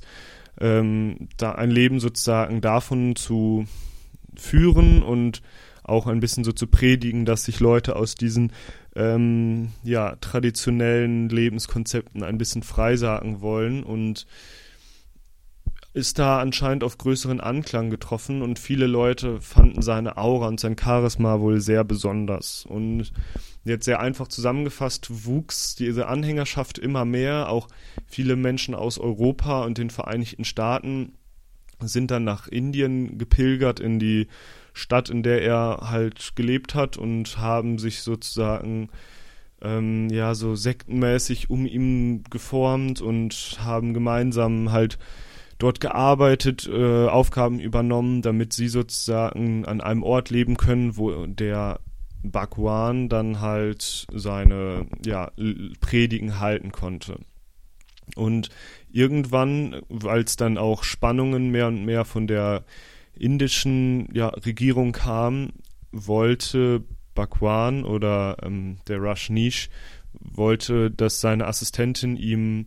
ähm, 0.60 1.28
da 1.36 1.52
ein 1.52 1.70
Leben 1.70 2.00
sozusagen 2.00 2.60
davon 2.60 3.14
zu 3.14 3.66
führen 4.34 5.02
und 5.02 5.42
auch 5.84 6.06
ein 6.06 6.20
bisschen 6.20 6.44
so 6.44 6.52
zu 6.52 6.66
predigen, 6.66 7.24
dass 7.24 7.44
sich 7.44 7.60
Leute 7.60 7.96
aus 7.96 8.14
diesen 8.14 8.52
ähm, 8.94 9.72
ja, 9.82 10.16
traditionellen 10.16 11.28
Lebenskonzepten 11.28 12.22
ein 12.22 12.38
bisschen 12.38 12.62
freisagen 12.62 13.40
wollen. 13.40 13.82
Und 13.82 14.26
ist 15.92 16.20
da 16.20 16.38
anscheinend 16.38 16.84
auf 16.84 16.98
größeren 16.98 17.40
Anklang 17.40 17.90
getroffen 17.90 18.42
und 18.42 18.60
viele 18.60 18.86
Leute 18.86 19.40
fanden 19.40 19.82
seine 19.82 20.18
Aura 20.18 20.46
und 20.46 20.60
sein 20.60 20.76
Charisma 20.78 21.40
wohl 21.40 21.60
sehr 21.60 21.82
besonders. 21.82 22.64
Und 22.64 23.12
jetzt 23.64 23.86
sehr 23.86 23.98
einfach 23.98 24.28
zusammengefasst 24.28 25.26
wuchs 25.26 25.74
diese 25.74 26.06
Anhängerschaft 26.06 26.78
immer 26.78 27.04
mehr. 27.04 27.48
Auch 27.48 27.66
viele 28.06 28.36
Menschen 28.36 28.74
aus 28.76 28.98
Europa 28.98 29.64
und 29.64 29.78
den 29.78 29.90
Vereinigten 29.90 30.44
Staaten 30.44 31.14
sind 31.80 32.12
dann 32.12 32.24
nach 32.24 32.46
Indien 32.46 33.18
gepilgert 33.18 33.80
in 33.80 33.98
die 33.98 34.28
Stadt, 34.72 35.10
in 35.10 35.24
der 35.24 35.42
er 35.42 35.90
halt 35.90 36.36
gelebt 36.36 36.76
hat 36.76 36.98
und 36.98 37.38
haben 37.38 37.78
sich 37.78 38.02
sozusagen 38.02 38.90
ähm, 39.60 40.08
ja 40.10 40.34
so 40.34 40.54
sektenmäßig 40.54 41.50
um 41.50 41.66
ihn 41.66 42.22
geformt 42.30 43.00
und 43.00 43.58
haben 43.60 43.92
gemeinsam 43.92 44.70
halt 44.70 44.98
dort 45.60 45.80
gearbeitet, 45.80 46.68
äh, 46.68 47.06
Aufgaben 47.06 47.60
übernommen, 47.60 48.22
damit 48.22 48.52
sie 48.52 48.68
sozusagen 48.68 49.64
an 49.64 49.80
einem 49.80 50.02
Ort 50.02 50.30
leben 50.30 50.56
können, 50.56 50.96
wo 50.96 51.26
der 51.26 51.80
Bhagwan 52.22 53.08
dann 53.08 53.40
halt 53.40 54.06
seine 54.12 54.86
ja, 55.04 55.30
Predigen 55.80 56.40
halten 56.40 56.72
konnte. 56.72 57.18
Und 58.16 58.48
irgendwann, 58.90 59.82
es 60.26 60.36
dann 60.36 60.58
auch 60.58 60.82
Spannungen 60.82 61.50
mehr 61.50 61.68
und 61.68 61.84
mehr 61.84 62.04
von 62.04 62.26
der 62.26 62.64
indischen 63.14 64.08
ja, 64.12 64.28
Regierung 64.28 64.92
kam, 64.92 65.50
wollte 65.92 66.82
Bhagwan 67.14 67.84
oder 67.84 68.36
ähm, 68.42 68.78
der 68.88 69.02
Rajneesh 69.02 69.68
wollte, 70.12 70.90
dass 70.90 71.20
seine 71.20 71.46
Assistentin 71.46 72.16
ihm 72.16 72.64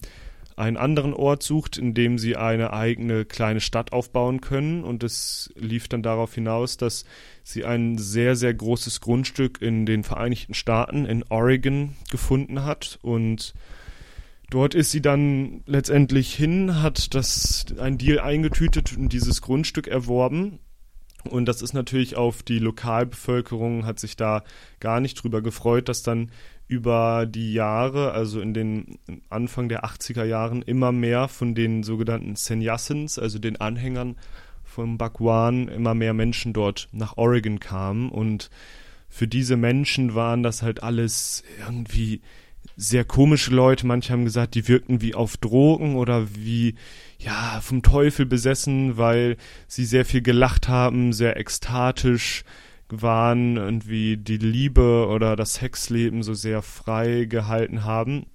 einen 0.56 0.78
anderen 0.78 1.14
Ort 1.14 1.44
sucht, 1.44 1.78
in 1.78 1.94
dem 1.94 2.18
sie 2.18 2.36
eine 2.36 2.74
eigene 2.74 3.26
kleine 3.26 3.62
Stadt 3.62 3.94
aufbauen 3.94 4.42
können. 4.42 4.84
Und 4.84 5.04
es 5.04 5.52
lief 5.56 5.88
dann 5.88 6.04
darauf 6.04 6.34
hinaus, 6.34 6.78
dass 6.78 7.06
sie 7.44 7.66
ein 7.66 7.98
sehr, 7.98 8.36
sehr 8.36 8.54
großes 8.54 9.02
Grundstück 9.02 9.62
in 9.62 9.86
den 9.86 10.04
Vereinigten 10.04 10.54
Staaten, 10.54 11.06
in 11.06 11.24
Oregon, 11.30 11.96
gefunden 12.12 12.64
hat. 12.64 13.00
Und 13.02 13.54
dort 14.50 14.76
ist 14.76 14.92
sie 14.92 15.02
dann 15.02 15.64
letztendlich 15.66 16.34
hin, 16.34 16.82
hat 16.82 17.14
das 17.14 17.66
ein 17.80 17.98
Deal 17.98 18.20
eingetütet 18.20 18.96
und 18.98 19.10
dieses 19.14 19.42
Grundstück 19.42 19.88
erworben. 19.88 20.60
Und 21.30 21.46
das 21.46 21.62
ist 21.62 21.74
natürlich 21.74 22.16
auf 22.16 22.44
die 22.44 22.60
Lokalbevölkerung, 22.60 23.86
hat 23.86 24.00
sich 24.00 24.16
da 24.18 24.44
gar 24.80 25.00
nicht 25.00 25.16
drüber 25.16 25.42
gefreut, 25.42 25.88
dass 25.88 26.04
dann 26.04 26.32
über 26.68 27.26
die 27.26 27.54
Jahre, 27.54 28.12
also 28.12 28.42
in 28.42 28.54
den 28.54 28.98
Anfang 29.30 29.70
der 29.70 29.86
80er 29.86 30.24
Jahren, 30.24 30.62
immer 30.62 30.92
mehr 30.92 31.28
von 31.28 31.56
den 31.56 31.84
sogenannten 31.84 32.36
Sannyasins, 32.36 33.20
also 33.20 33.40
den 33.40 33.60
Anhängern 33.60 34.16
von 34.64 34.98
Bhagwan, 34.98 35.68
immer 35.68 35.94
mehr 35.94 36.14
Menschen 36.14 36.54
dort 36.54 36.90
nach 36.92 37.18
Oregon 37.18 37.60
kamen. 37.60 38.10
Und 38.10 38.50
für 39.10 39.28
diese 39.28 39.58
Menschen 39.58 40.16
waren 40.16 40.42
das 40.42 40.64
halt 40.64 40.82
alles 40.82 41.44
irgendwie 41.60 42.22
sehr 42.76 43.06
komische 43.06 43.52
Leute. 43.52 43.86
Manche 43.86 44.12
haben 44.12 44.26
gesagt, 44.26 44.56
die 44.56 44.68
wirkten 44.68 45.02
wie 45.02 45.14
auf 45.14 45.38
Drogen 45.38 45.96
oder 45.96 46.28
wie, 46.36 46.76
ja, 47.20 47.60
vom 47.62 47.84
Teufel 47.84 48.26
besessen, 48.26 48.98
weil 48.98 49.38
sie 49.68 49.86
sehr 49.86 50.06
viel 50.06 50.22
gelacht 50.22 50.68
haben, 50.68 51.14
sehr 51.14 51.38
ekstatisch, 51.38 52.44
waren, 53.02 53.58
irgendwie 53.58 54.18
die 54.18 54.38
Liebe 54.38 55.08
oder 55.08 55.36
das 55.36 55.56
Sexleben 55.56 56.24
so 56.24 56.34
sehr 56.34 56.62
frei 56.62 57.26
gehalten 57.26 57.84
haben. 57.84 58.26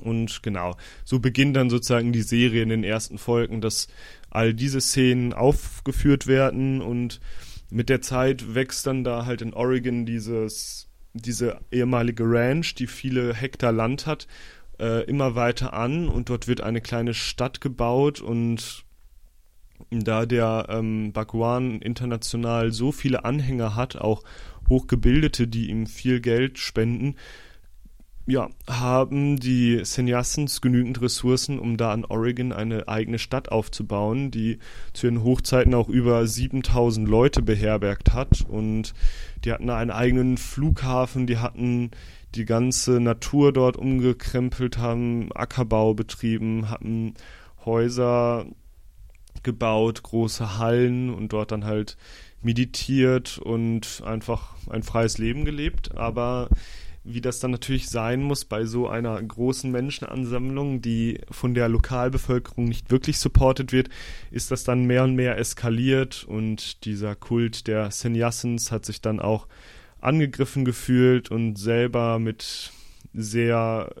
Und 0.00 0.42
genau, 0.42 0.76
so 1.04 1.18
beginnt 1.18 1.56
dann 1.56 1.70
sozusagen 1.70 2.12
die 2.12 2.22
Serie 2.22 2.62
in 2.62 2.68
den 2.68 2.84
ersten 2.84 3.18
Folgen, 3.18 3.60
dass 3.60 3.88
all 4.30 4.54
diese 4.54 4.80
Szenen 4.80 5.32
aufgeführt 5.32 6.26
werden 6.26 6.80
und 6.80 7.20
mit 7.70 7.88
der 7.88 8.00
Zeit 8.00 8.54
wächst 8.54 8.86
dann 8.86 9.04
da 9.04 9.26
halt 9.26 9.42
in 9.42 9.54
Oregon 9.54 10.06
dieses, 10.06 10.88
diese 11.12 11.60
ehemalige 11.70 12.24
Ranch, 12.24 12.74
die 12.74 12.86
viele 12.86 13.34
Hektar 13.34 13.72
Land 13.72 14.06
hat, 14.06 14.26
äh, 14.78 15.04
immer 15.04 15.34
weiter 15.34 15.72
an 15.74 16.08
und 16.08 16.28
dort 16.28 16.48
wird 16.48 16.60
eine 16.60 16.80
kleine 16.80 17.14
Stadt 17.14 17.60
gebaut 17.60 18.20
und 18.20 18.84
da 19.90 20.26
der 20.26 20.66
ähm, 20.68 21.12
Bhagwan 21.12 21.80
international 21.80 22.72
so 22.72 22.92
viele 22.92 23.24
Anhänger 23.24 23.74
hat, 23.74 23.96
auch 23.96 24.22
Hochgebildete, 24.68 25.48
die 25.48 25.70
ihm 25.70 25.86
viel 25.86 26.20
Geld 26.20 26.58
spenden, 26.58 27.16
ja, 28.28 28.50
haben 28.68 29.40
die 29.40 29.80
Sannyasins 29.84 30.60
genügend 30.60 31.00
Ressourcen, 31.00 31.58
um 31.58 31.78
da 31.78 31.92
an 31.92 32.04
Oregon 32.04 32.52
eine 32.52 32.86
eigene 32.86 33.18
Stadt 33.18 33.50
aufzubauen, 33.50 34.30
die 34.30 34.58
zu 34.92 35.06
ihren 35.06 35.24
Hochzeiten 35.24 35.72
auch 35.72 35.88
über 35.88 36.26
7000 36.26 37.08
Leute 37.08 37.40
beherbergt 37.40 38.12
hat. 38.12 38.44
Und 38.46 38.92
die 39.44 39.50
hatten 39.52 39.70
einen 39.70 39.90
eigenen 39.90 40.36
Flughafen, 40.36 41.26
die 41.26 41.38
hatten 41.38 41.90
die 42.34 42.44
ganze 42.44 43.00
Natur 43.00 43.54
dort 43.54 43.78
umgekrempelt, 43.78 44.76
haben 44.76 45.30
Ackerbau 45.34 45.94
betrieben, 45.94 46.68
hatten 46.68 47.14
Häuser 47.64 48.44
gebaut, 49.44 50.02
große 50.02 50.58
Hallen 50.58 51.12
und 51.12 51.32
dort 51.32 51.52
dann 51.52 51.64
halt 51.64 51.96
meditiert 52.42 53.38
und 53.38 54.02
einfach 54.04 54.54
ein 54.68 54.82
freies 54.82 55.18
Leben 55.18 55.44
gelebt. 55.44 55.96
Aber 55.96 56.48
wie 57.04 57.20
das 57.20 57.40
dann 57.40 57.50
natürlich 57.50 57.88
sein 57.88 58.22
muss 58.22 58.44
bei 58.44 58.64
so 58.64 58.88
einer 58.88 59.20
großen 59.22 59.70
Menschenansammlung, 59.70 60.82
die 60.82 61.20
von 61.30 61.54
der 61.54 61.68
Lokalbevölkerung 61.68 62.66
nicht 62.66 62.90
wirklich 62.90 63.18
supportet 63.18 63.72
wird, 63.72 63.88
ist 64.30 64.50
das 64.50 64.64
dann 64.64 64.84
mehr 64.84 65.04
und 65.04 65.14
mehr 65.14 65.38
eskaliert 65.38 66.24
und 66.24 66.84
dieser 66.84 67.14
Kult 67.14 67.66
der 67.66 67.90
Sannyasins 67.90 68.70
hat 68.70 68.84
sich 68.84 69.00
dann 69.00 69.20
auch 69.20 69.48
angegriffen 70.00 70.64
gefühlt 70.64 71.30
und 71.30 71.58
selber 71.58 72.18
mit 72.18 72.72
sehr 73.14 73.94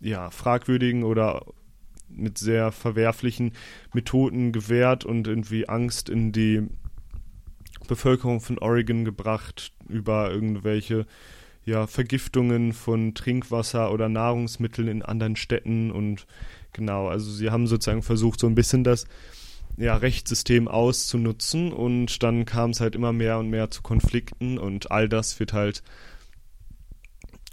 ja, 0.00 0.30
fragwürdigen 0.30 1.04
oder 1.04 1.42
mit 2.08 2.38
sehr 2.38 2.72
verwerflichen 2.72 3.52
Methoden 3.92 4.52
gewehrt 4.52 5.04
und 5.04 5.26
irgendwie 5.26 5.68
Angst 5.68 6.08
in 6.08 6.32
die 6.32 6.62
Bevölkerung 7.86 8.40
von 8.40 8.58
Oregon 8.58 9.04
gebracht 9.04 9.72
über 9.88 10.30
irgendwelche 10.30 11.06
ja, 11.64 11.86
Vergiftungen 11.86 12.72
von 12.72 13.14
Trinkwasser 13.14 13.92
oder 13.92 14.08
Nahrungsmitteln 14.08 14.88
in 14.88 15.02
anderen 15.02 15.36
Städten 15.36 15.90
und 15.90 16.26
genau, 16.72 17.08
also 17.08 17.30
sie 17.30 17.50
haben 17.50 17.66
sozusagen 17.66 18.02
versucht, 18.02 18.40
so 18.40 18.46
ein 18.46 18.54
bisschen 18.54 18.84
das 18.84 19.06
ja, 19.76 19.96
Rechtssystem 19.96 20.68
auszunutzen 20.68 21.72
und 21.72 22.22
dann 22.22 22.44
kam 22.44 22.70
es 22.70 22.80
halt 22.80 22.94
immer 22.94 23.12
mehr 23.12 23.38
und 23.38 23.50
mehr 23.50 23.70
zu 23.70 23.82
Konflikten 23.82 24.58
und 24.58 24.90
all 24.90 25.08
das 25.08 25.38
wird 25.38 25.52
halt 25.52 25.82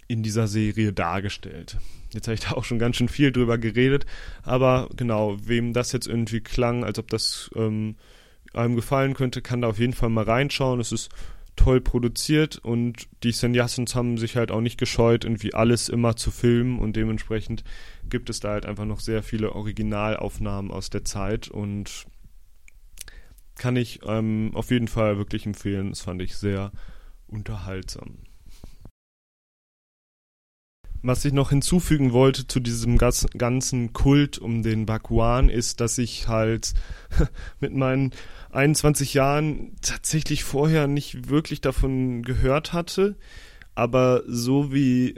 in 0.07 0.23
dieser 0.23 0.47
Serie 0.47 0.93
dargestellt. 0.93 1.77
Jetzt 2.13 2.27
habe 2.27 2.35
ich 2.35 2.41
da 2.41 2.51
auch 2.51 2.63
schon 2.63 2.79
ganz 2.79 2.97
schön 2.97 3.09
viel 3.09 3.31
drüber 3.31 3.57
geredet, 3.57 4.05
aber 4.43 4.89
genau, 4.95 5.37
wem 5.43 5.73
das 5.73 5.91
jetzt 5.91 6.07
irgendwie 6.07 6.41
klang, 6.41 6.83
als 6.83 6.99
ob 6.99 7.09
das 7.09 7.49
ähm, 7.55 7.95
einem 8.53 8.75
gefallen 8.75 9.13
könnte, 9.13 9.41
kann 9.41 9.61
da 9.61 9.67
auf 9.69 9.79
jeden 9.79 9.93
Fall 9.93 10.09
mal 10.09 10.23
reinschauen. 10.23 10.79
Es 10.79 10.91
ist 10.91 11.09
toll 11.55 11.81
produziert 11.81 12.57
und 12.57 13.07
die 13.23 13.31
Sannyasins 13.31 13.95
haben 13.95 14.17
sich 14.17 14.35
halt 14.35 14.51
auch 14.51 14.61
nicht 14.61 14.79
gescheut, 14.79 15.23
irgendwie 15.23 15.53
alles 15.53 15.89
immer 15.89 16.15
zu 16.15 16.31
filmen 16.31 16.79
und 16.79 16.95
dementsprechend 16.95 17.63
gibt 18.09 18.29
es 18.29 18.39
da 18.39 18.49
halt 18.49 18.65
einfach 18.65 18.85
noch 18.85 18.99
sehr 18.99 19.21
viele 19.23 19.53
Originalaufnahmen 19.53 20.71
aus 20.71 20.89
der 20.89 21.05
Zeit 21.05 21.47
und 21.49 22.05
kann 23.55 23.75
ich 23.75 23.99
ähm, 24.05 24.51
auf 24.55 24.71
jeden 24.71 24.87
Fall 24.87 25.17
wirklich 25.17 25.45
empfehlen. 25.45 25.89
Das 25.89 26.01
fand 26.01 26.21
ich 26.21 26.35
sehr 26.35 26.71
unterhaltsam. 27.27 28.17
Was 31.05 31.25
ich 31.25 31.33
noch 31.33 31.49
hinzufügen 31.49 32.13
wollte 32.13 32.47
zu 32.47 32.61
diesem 32.61 32.97
ganzen 32.97 33.91
Kult 33.91 34.37
um 34.37 34.63
den 34.63 34.85
Bakuan 34.85 35.49
ist, 35.49 35.81
dass 35.81 35.97
ich 35.97 36.29
halt 36.29 36.73
mit 37.59 37.75
meinen 37.75 38.11
21 38.51 39.13
Jahren 39.13 39.75
tatsächlich 39.81 40.45
vorher 40.45 40.87
nicht 40.87 41.29
wirklich 41.29 41.59
davon 41.59 42.23
gehört 42.23 42.71
hatte, 42.71 43.17
aber 43.75 44.23
so 44.27 44.71
wie 44.71 45.15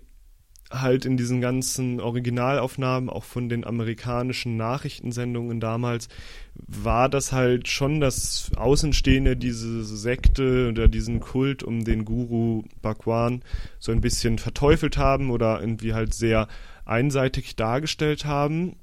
halt 0.72 1.06
in 1.06 1.16
diesen 1.16 1.42
ganzen 1.42 2.00
Originalaufnahmen, 2.00 3.10
auch 3.10 3.24
von 3.24 3.50
den 3.50 3.66
amerikanischen 3.66 4.58
Nachrichtensendungen 4.58 5.60
damals, 5.60 6.08
war 6.56 7.08
das 7.10 7.32
halt 7.32 7.68
schon 7.68 8.00
das 8.00 8.52
Außenstehende, 8.56 9.38
diese 9.38 9.84
Sekte 9.84 10.70
oder 10.70 10.88
diesen 10.88 11.20
Kult 11.20 11.64
um 11.64 11.84
den 11.84 12.06
Guru 12.06 12.64
Bhagwan 12.82 13.44
so 13.80 13.92
ein 13.92 14.02
bisschen 14.02 14.40
verteufelt 14.40 14.98
haben 14.98 15.30
oder 15.30 15.60
irgendwie 15.62 15.94
halt 15.94 16.14
sehr 16.14 16.48
einseitig 16.86 17.56
dargestellt 17.56 18.26
haben. 18.26 18.78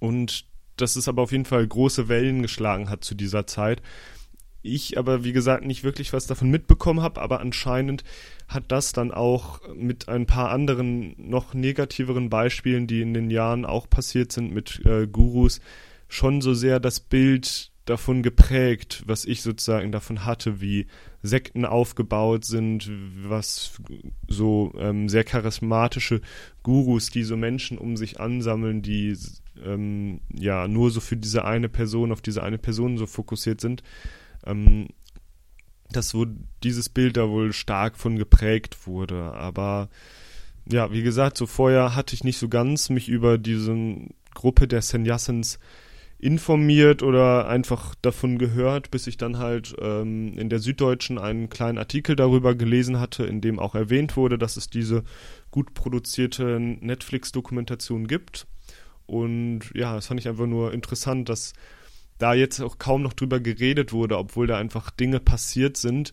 Und 0.00 0.44
dass 0.76 0.96
es 0.96 1.08
aber 1.08 1.22
auf 1.22 1.32
jeden 1.32 1.44
Fall 1.44 1.66
große 1.66 2.08
Wellen 2.08 2.42
geschlagen 2.42 2.90
hat 2.90 3.02
zu 3.02 3.14
dieser 3.14 3.46
Zeit 3.46 3.82
ich 4.62 4.98
aber, 4.98 5.24
wie 5.24 5.32
gesagt, 5.32 5.64
nicht 5.64 5.84
wirklich 5.84 6.12
was 6.12 6.26
davon 6.26 6.50
mitbekommen 6.50 7.00
habe, 7.00 7.20
aber 7.20 7.40
anscheinend 7.40 8.04
hat 8.48 8.72
das 8.72 8.92
dann 8.92 9.12
auch 9.12 9.60
mit 9.74 10.08
ein 10.08 10.26
paar 10.26 10.50
anderen 10.50 11.14
noch 11.18 11.52
negativeren 11.52 12.30
Beispielen, 12.30 12.86
die 12.86 13.02
in 13.02 13.12
den 13.12 13.30
Jahren 13.30 13.66
auch 13.66 13.88
passiert 13.88 14.32
sind 14.32 14.52
mit 14.52 14.84
äh, 14.86 15.06
Gurus, 15.06 15.60
schon 16.08 16.40
so 16.40 16.54
sehr 16.54 16.80
das 16.80 16.98
Bild 16.98 17.70
davon 17.84 18.22
geprägt, 18.22 19.02
was 19.06 19.24
ich 19.24 19.42
sozusagen 19.42 19.92
davon 19.92 20.24
hatte, 20.24 20.60
wie 20.60 20.86
Sekten 21.22 21.64
aufgebaut 21.64 22.44
sind, 22.44 22.90
was 23.22 23.78
so 24.26 24.72
ähm, 24.78 25.08
sehr 25.08 25.24
charismatische 25.24 26.20
Gurus, 26.62 27.10
die 27.10 27.22
so 27.22 27.36
Menschen 27.36 27.78
um 27.78 27.96
sich 27.96 28.20
ansammeln, 28.20 28.82
die 28.82 29.16
ähm, 29.64 30.20
ja 30.34 30.68
nur 30.68 30.90
so 30.90 31.00
für 31.00 31.16
diese 31.16 31.44
eine 31.44 31.68
Person, 31.68 32.12
auf 32.12 32.20
diese 32.20 32.42
eine 32.42 32.58
Person 32.58 32.98
so 32.98 33.06
fokussiert 33.06 33.60
sind, 33.60 33.82
ähm, 34.46 34.88
dass 35.92 36.14
wo 36.14 36.26
dieses 36.62 36.88
Bild 36.88 37.16
da 37.16 37.28
wohl 37.28 37.52
stark 37.52 37.96
von 37.96 38.16
geprägt 38.16 38.86
wurde. 38.86 39.32
Aber 39.32 39.88
ja, 40.70 40.92
wie 40.92 41.02
gesagt, 41.02 41.36
so 41.38 41.46
vorher 41.46 41.94
hatte 41.94 42.14
ich 42.14 42.24
nicht 42.24 42.38
so 42.38 42.48
ganz 42.48 42.90
mich 42.90 43.08
über 43.08 43.38
diese 43.38 43.74
Gruppe 44.34 44.68
der 44.68 44.82
Sannyasins 44.82 45.58
informiert 46.18 47.02
oder 47.02 47.48
einfach 47.48 47.94
davon 48.02 48.38
gehört, 48.38 48.90
bis 48.90 49.06
ich 49.06 49.16
dann 49.16 49.38
halt 49.38 49.74
ähm, 49.80 50.36
in 50.36 50.48
der 50.48 50.58
Süddeutschen 50.58 51.16
einen 51.16 51.48
kleinen 51.48 51.78
Artikel 51.78 52.16
darüber 52.16 52.56
gelesen 52.56 52.98
hatte, 52.98 53.24
in 53.24 53.40
dem 53.40 53.60
auch 53.60 53.76
erwähnt 53.76 54.16
wurde, 54.16 54.36
dass 54.36 54.56
es 54.56 54.68
diese 54.68 55.04
gut 55.52 55.74
produzierte 55.74 56.58
Netflix-Dokumentation 56.58 58.08
gibt. 58.08 58.46
Und 59.06 59.60
ja, 59.74 59.94
das 59.94 60.08
fand 60.08 60.18
ich 60.18 60.28
einfach 60.28 60.46
nur 60.46 60.74
interessant, 60.74 61.28
dass 61.28 61.52
da 62.18 62.34
jetzt 62.34 62.60
auch 62.60 62.78
kaum 62.78 63.02
noch 63.02 63.12
drüber 63.12 63.40
geredet 63.40 63.92
wurde, 63.92 64.18
obwohl 64.18 64.46
da 64.46 64.58
einfach 64.58 64.90
Dinge 64.90 65.20
passiert 65.20 65.76
sind, 65.76 66.12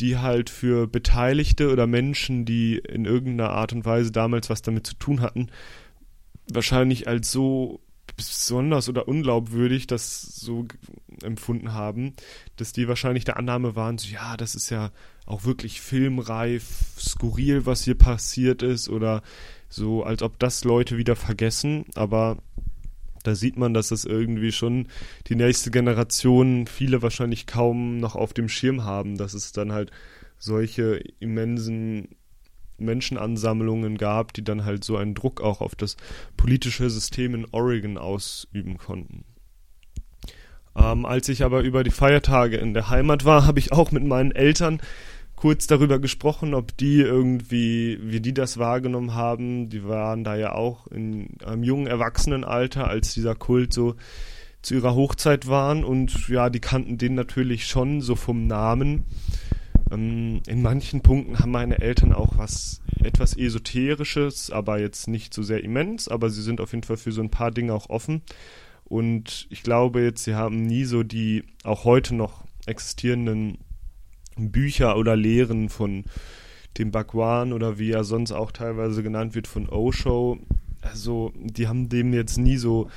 die 0.00 0.18
halt 0.18 0.50
für 0.50 0.86
Beteiligte 0.86 1.70
oder 1.70 1.86
Menschen, 1.86 2.44
die 2.44 2.78
in 2.78 3.04
irgendeiner 3.04 3.50
Art 3.50 3.72
und 3.72 3.84
Weise 3.84 4.12
damals 4.12 4.50
was 4.50 4.62
damit 4.62 4.86
zu 4.86 4.94
tun 4.94 5.20
hatten, 5.20 5.48
wahrscheinlich 6.50 7.06
als 7.06 7.30
so 7.30 7.80
besonders 8.16 8.88
oder 8.88 9.08
unglaubwürdig 9.08 9.86
das 9.86 10.20
so 10.22 10.66
empfunden 11.22 11.72
haben, 11.72 12.14
dass 12.56 12.72
die 12.72 12.88
wahrscheinlich 12.88 13.24
der 13.24 13.36
Annahme 13.36 13.76
waren, 13.76 13.98
so 13.98 14.08
ja, 14.08 14.36
das 14.36 14.54
ist 14.54 14.70
ja 14.70 14.90
auch 15.26 15.44
wirklich 15.44 15.80
filmreif, 15.80 16.64
skurril, 16.98 17.66
was 17.66 17.84
hier 17.84 17.96
passiert 17.96 18.62
ist 18.62 18.88
oder 18.88 19.22
so, 19.68 20.02
als 20.02 20.22
ob 20.22 20.38
das 20.38 20.64
Leute 20.64 20.98
wieder 20.98 21.14
vergessen, 21.14 21.84
aber 21.94 22.38
da 23.22 23.34
sieht 23.34 23.56
man, 23.56 23.74
dass 23.74 23.88
das 23.88 24.04
irgendwie 24.04 24.52
schon 24.52 24.88
die 25.28 25.36
nächste 25.36 25.70
Generation 25.70 26.66
viele 26.66 27.02
wahrscheinlich 27.02 27.46
kaum 27.46 27.98
noch 27.98 28.16
auf 28.16 28.32
dem 28.32 28.48
Schirm 28.48 28.84
haben, 28.84 29.16
dass 29.16 29.34
es 29.34 29.52
dann 29.52 29.72
halt 29.72 29.90
solche 30.38 31.02
immensen 31.18 32.16
Menschenansammlungen 32.78 33.98
gab, 33.98 34.32
die 34.32 34.42
dann 34.42 34.64
halt 34.64 34.84
so 34.84 34.96
einen 34.96 35.14
Druck 35.14 35.40
auch 35.40 35.60
auf 35.60 35.74
das 35.74 35.96
politische 36.36 36.88
System 36.88 37.34
in 37.34 37.46
Oregon 37.52 37.98
ausüben 37.98 38.78
konnten. 38.78 39.24
Ähm, 40.76 41.04
als 41.04 41.28
ich 41.28 41.42
aber 41.42 41.60
über 41.62 41.84
die 41.84 41.90
Feiertage 41.90 42.56
in 42.56 42.74
der 42.74 42.88
Heimat 42.88 43.24
war, 43.24 43.46
habe 43.46 43.58
ich 43.58 43.72
auch 43.72 43.92
mit 43.92 44.04
meinen 44.04 44.32
Eltern 44.32 44.80
kurz 45.40 45.66
darüber 45.66 45.98
gesprochen, 45.98 46.52
ob 46.52 46.76
die 46.76 47.00
irgendwie, 47.00 47.98
wie 48.02 48.20
die 48.20 48.34
das 48.34 48.58
wahrgenommen 48.58 49.14
haben. 49.14 49.70
Die 49.70 49.88
waren 49.88 50.22
da 50.22 50.36
ja 50.36 50.52
auch 50.52 50.86
in 50.88 51.28
einem 51.42 51.62
jungen 51.62 51.86
Erwachsenenalter, 51.86 52.86
als 52.86 53.14
dieser 53.14 53.34
Kult 53.34 53.72
so 53.72 53.94
zu 54.60 54.74
ihrer 54.74 54.94
Hochzeit 54.94 55.46
waren 55.46 55.82
und 55.82 56.28
ja, 56.28 56.50
die 56.50 56.60
kannten 56.60 56.98
den 56.98 57.14
natürlich 57.14 57.66
schon 57.66 58.02
so 58.02 58.16
vom 58.16 58.46
Namen. 58.48 59.06
Ähm, 59.90 60.42
in 60.46 60.60
manchen 60.60 61.00
Punkten 61.00 61.38
haben 61.38 61.52
meine 61.52 61.80
Eltern 61.80 62.12
auch 62.12 62.36
was 62.36 62.82
etwas 63.02 63.34
Esoterisches, 63.34 64.50
aber 64.50 64.78
jetzt 64.78 65.08
nicht 65.08 65.32
so 65.32 65.42
sehr 65.42 65.64
immens, 65.64 66.08
aber 66.08 66.28
sie 66.28 66.42
sind 66.42 66.60
auf 66.60 66.72
jeden 66.72 66.84
Fall 66.84 66.98
für 66.98 67.12
so 67.12 67.22
ein 67.22 67.30
paar 67.30 67.50
Dinge 67.50 67.72
auch 67.72 67.88
offen. 67.88 68.20
Und 68.84 69.46
ich 69.48 69.62
glaube 69.62 70.02
jetzt, 70.02 70.24
sie 70.24 70.34
haben 70.34 70.60
nie 70.66 70.84
so 70.84 71.02
die 71.02 71.44
auch 71.64 71.84
heute 71.84 72.14
noch 72.14 72.44
existierenden 72.66 73.56
Bücher 74.48 74.96
oder 74.96 75.16
Lehren 75.16 75.68
von 75.68 76.04
dem 76.78 76.90
Bhagwan 76.90 77.52
oder 77.52 77.78
wie 77.78 77.90
er 77.90 78.04
sonst 78.04 78.32
auch 78.32 78.52
teilweise 78.52 79.02
genannt 79.02 79.34
wird 79.34 79.46
von 79.46 79.68
Osho. 79.68 80.38
Also, 80.82 81.32
die 81.36 81.68
haben 81.68 81.88
dem 81.88 82.12
jetzt 82.12 82.38
nie 82.38 82.56
so 82.56 82.88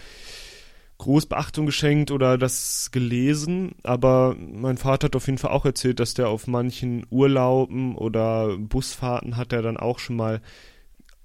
groß 1.00 1.26
Beachtung 1.26 1.65
geschenkt 1.65 2.12
oder 2.12 2.38
das 2.38 2.89
gelesen, 2.91 3.76
aber 3.84 4.36
mein 4.38 4.78
Vater 4.78 5.06
hat 5.06 5.15
auf 5.15 5.26
jeden 5.26 5.38
Fall 5.38 5.52
auch 5.52 5.65
erzählt, 5.65 6.00
dass 6.00 6.13
der 6.13 6.30
auf 6.30 6.48
manchen 6.48 7.06
Urlauben 7.10 7.96
oder 7.98 8.58
Busfahrten 8.58 9.36
hat 9.36 9.52
er 9.52 9.62
dann 9.62 9.76
auch 9.76 10.00
schon 10.00 10.15
mal 10.15 10.41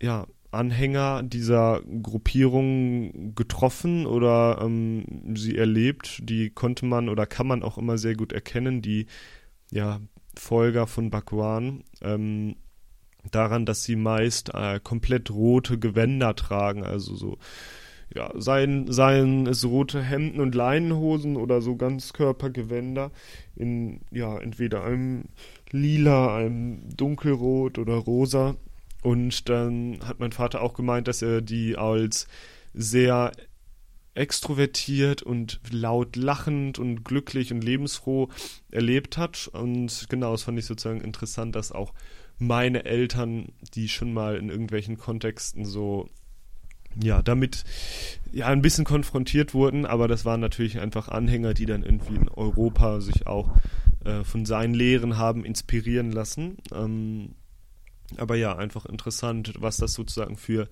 ja 0.03 0.27
Anhänger 0.51 1.23
dieser 1.23 1.83
Gruppierung 2.03 3.35
getroffen 3.35 4.07
oder 4.07 4.59
ähm, 4.62 5.05
sie 5.37 5.57
erlebt. 5.57 6.21
Die 6.25 6.51
konnte 6.51 6.87
man 6.87 7.09
oder 7.09 7.27
kann 7.27 7.47
man 7.47 7.62
auch 7.62 7.77
immer 7.77 7.99
sehr 7.99 8.14
gut 8.14 8.33
erkennen, 8.33 8.81
die 8.81 9.07
ja 9.71 10.01
Folger 10.37 10.87
von 10.87 11.11
Bakwan. 11.11 11.85
Ähm, 12.01 12.57
daran, 13.31 13.67
dass 13.67 13.85
sie 13.85 13.97
meist 13.97 14.55
äh, 14.55 14.81
komplett 14.83 15.31
rote 15.31 15.79
Gewänder 15.79 16.35
tragen, 16.35 16.85
also 16.85 17.15
so 17.15 17.39
ja, 18.15 18.33
seien, 18.37 18.91
seien 18.91 19.47
es 19.47 19.65
rote 19.67 20.03
Hemden 20.03 20.41
und 20.41 20.55
Leinenhosen 20.55 21.37
oder 21.37 21.61
so 21.61 21.77
Ganzkörpergewänder 21.77 23.11
in, 23.55 24.01
ja, 24.11 24.39
entweder 24.39 24.85
einem 24.85 25.25
lila, 25.71 26.37
einem 26.37 26.81
dunkelrot 26.97 27.79
oder 27.79 27.95
rosa. 27.95 28.57
Und 29.03 29.49
dann 29.49 29.99
hat 30.05 30.21
mein 30.21 30.33
Vater 30.33 30.63
auch 30.63 30.75
gemeint, 30.75 31.07
dass 31.07 31.23
er 31.23 31.43
die 31.43 31.77
als 31.77 32.27
sehr 32.73 33.33
extrovertiert 34.14 35.23
und 35.23 35.61
laut 35.71 36.16
lachend 36.16 36.79
und 36.79 37.05
glücklich 37.05 37.53
und 37.53 37.62
lebensfroh 37.62 38.29
erlebt 38.71 39.16
hat. 39.16 39.49
Und 39.53 40.07
genau, 40.09 40.33
das 40.33 40.42
fand 40.42 40.59
ich 40.59 40.66
sozusagen 40.66 41.01
interessant, 41.01 41.55
dass 41.55 41.73
auch 41.73 41.94
meine 42.38 42.85
Eltern, 42.85 43.53
die 43.75 43.88
schon 43.88 44.12
mal 44.12 44.37
in 44.37 44.49
irgendwelchen 44.49 44.97
Kontexten 44.99 45.64
so 45.64 46.09
ja, 47.01 47.23
damit 47.23 47.64
ja 48.33 48.47
ein 48.47 48.62
bisschen 48.62 48.85
konfrontiert 48.85 49.55
wurden, 49.55 49.87
aber 49.87 50.09
das 50.09 50.25
waren 50.25 50.40
natürlich 50.40 50.81
einfach 50.81 51.09
Anhänger, 51.09 51.55
die 51.55 51.66
dann 51.66 51.83
irgendwie 51.83 52.16
in 52.16 52.29
Europa 52.29 53.01
sich 53.01 53.27
auch 53.27 53.51
äh, 54.05 54.25
von 54.25 54.44
seinen 54.44 54.75
Lehren 54.75 55.16
haben 55.16 55.44
inspirieren 55.44 56.11
lassen. 56.12 56.59
Ähm, 56.73 57.35
aber 58.16 58.37
ja, 58.37 58.57
einfach 58.57 58.87
interessant, 58.87 59.55
was 59.59 59.77
das 59.77 59.92
sozusagen 59.92 60.37
für 60.37 60.68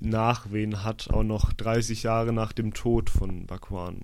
Nachwehen 0.00 0.84
hat, 0.84 1.08
auch 1.10 1.22
noch 1.22 1.52
30 1.52 2.02
Jahre 2.02 2.32
nach 2.32 2.52
dem 2.52 2.74
Tod 2.74 3.10
von 3.10 3.46
Bakwan. 3.46 4.00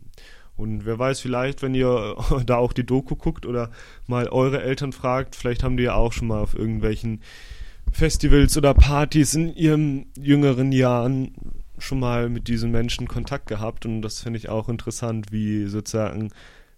Und 0.56 0.84
wer 0.84 0.98
weiß, 0.98 1.20
vielleicht, 1.20 1.62
wenn 1.62 1.74
ihr 1.74 2.16
da 2.46 2.56
auch 2.56 2.72
die 2.72 2.86
Doku 2.86 3.16
guckt 3.16 3.46
oder 3.46 3.70
mal 4.06 4.28
eure 4.28 4.62
Eltern 4.62 4.92
fragt, 4.92 5.36
vielleicht 5.36 5.62
haben 5.62 5.76
die 5.76 5.84
ja 5.84 5.94
auch 5.94 6.12
schon 6.12 6.28
mal 6.28 6.40
auf 6.40 6.54
irgendwelchen 6.54 7.20
Festivals 7.90 8.56
oder 8.56 8.74
Partys 8.74 9.34
in 9.34 9.54
ihren 9.54 10.06
jüngeren 10.16 10.72
Jahren 10.72 11.34
schon 11.78 12.00
mal 12.00 12.28
mit 12.28 12.48
diesen 12.48 12.70
Menschen 12.70 13.08
Kontakt 13.08 13.46
gehabt 13.46 13.86
und 13.86 14.02
das 14.02 14.20
finde 14.20 14.38
ich 14.38 14.48
auch 14.48 14.68
interessant, 14.68 15.32
wie 15.32 15.66
sozusagen, 15.66 16.30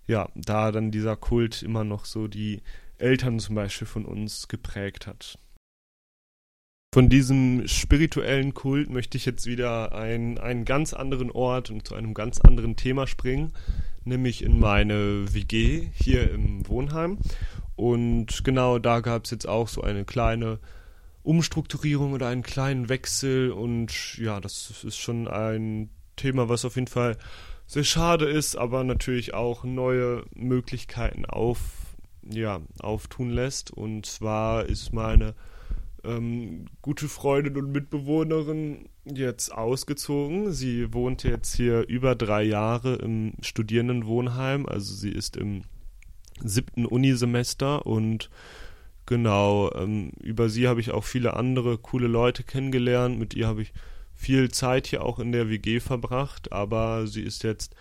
ja, 0.07 0.29
da 0.35 0.73
dann 0.73 0.91
dieser 0.91 1.17
Kult 1.17 1.63
immer 1.63 1.85
noch 1.85 2.05
so 2.05 2.27
die 2.27 2.63
Eltern 2.99 3.39
zum 3.39 3.55
Beispiel 3.55 3.87
von 3.87 4.07
uns 4.07 4.49
geprägt 4.49 5.07
hat. 5.07 5.39
Von 6.95 7.09
diesem 7.09 7.67
spirituellen 7.67 8.55
Kult 8.55 8.89
möchte 8.89 9.19
ich 9.19 9.27
jetzt 9.27 9.47
wieder 9.47 9.97
ein, 9.97 10.39
einen 10.39 10.65
ganz 10.65 10.95
anderen 10.95 11.33
Ort 11.33 11.69
und 11.69 11.89
zu 11.89 11.97
einem 11.97 12.15
ganz 12.15 12.41
anderen 12.41 12.77
Thema 12.77 13.09
springen, 13.09 13.53
nämlich 14.05 14.45
in 14.45 14.61
meine 14.61 15.35
WG 15.35 15.89
hier 15.93 16.31
im 16.31 16.69
Wohnheim. 16.69 17.19
Und 17.75 18.45
genau 18.45 18.79
da 18.79 19.01
gab 19.01 19.25
es 19.25 19.33
jetzt 19.33 19.49
auch 19.49 19.67
so 19.67 19.83
eine 19.83 20.05
kleine 20.05 20.61
Umstrukturierung 21.25 22.13
oder 22.13 22.29
einen 22.29 22.45
kleinen 22.45 22.89
Wechsel 22.89 23.51
und 23.51 24.17
ja, 24.17 24.39
das 24.39 24.85
ist 24.85 24.99
schon 24.99 25.27
ein 25.27 25.91
Thema, 26.15 26.49
was 26.49 26.65
auf 26.65 26.77
jeden 26.77 26.87
Fall 26.87 27.17
sehr 27.67 27.83
schade 27.83 28.27
ist, 28.27 28.55
aber 28.55 28.85
natürlich 28.85 29.35
auch 29.35 29.65
neue 29.65 30.23
Möglichkeiten 30.33 31.27
auf, 31.27 31.59
ja, 32.23 32.61
auftun 32.79 33.31
lässt. 33.31 33.73
Und 33.73 34.07
zwar 34.07 34.67
ist 34.67 34.93
meine 34.93 35.35
ähm, 36.05 36.67
gute 36.83 37.09
Freundin 37.09 37.57
und 37.57 37.73
Mitbewohnerin 37.73 38.89
jetzt 39.05 39.53
ausgezogen. 39.53 40.53
Sie 40.53 40.93
wohnt 40.93 41.23
jetzt 41.25 41.55
hier 41.55 41.87
über 41.89 42.15
drei 42.15 42.43
Jahre 42.43 42.97
im 42.97 43.35
Studierendenwohnheim, 43.41 44.67
also 44.67 44.95
sie 44.95 45.11
ist 45.11 45.37
im 45.37 45.63
siebten 46.43 46.87
Unisemester 46.87 47.87
und 47.87 48.31
Genau, 49.07 49.71
ähm, 49.75 50.13
über 50.23 50.49
sie 50.49 50.67
habe 50.67 50.81
ich 50.81 50.91
auch 50.91 51.05
viele 51.05 51.35
andere 51.35 51.77
coole 51.77 52.07
Leute 52.07 52.43
kennengelernt. 52.43 53.19
Mit 53.19 53.35
ihr 53.35 53.47
habe 53.47 53.63
ich 53.63 53.73
viel 54.15 54.51
Zeit 54.51 54.87
hier 54.87 55.05
auch 55.05 55.19
in 55.19 55.33
der 55.33 55.51
WG 55.51 55.81
verbracht, 55.81 56.53
aber 56.53 57.07
sie 57.07 57.23
ist 57.23 57.43
jetzt 57.43 57.75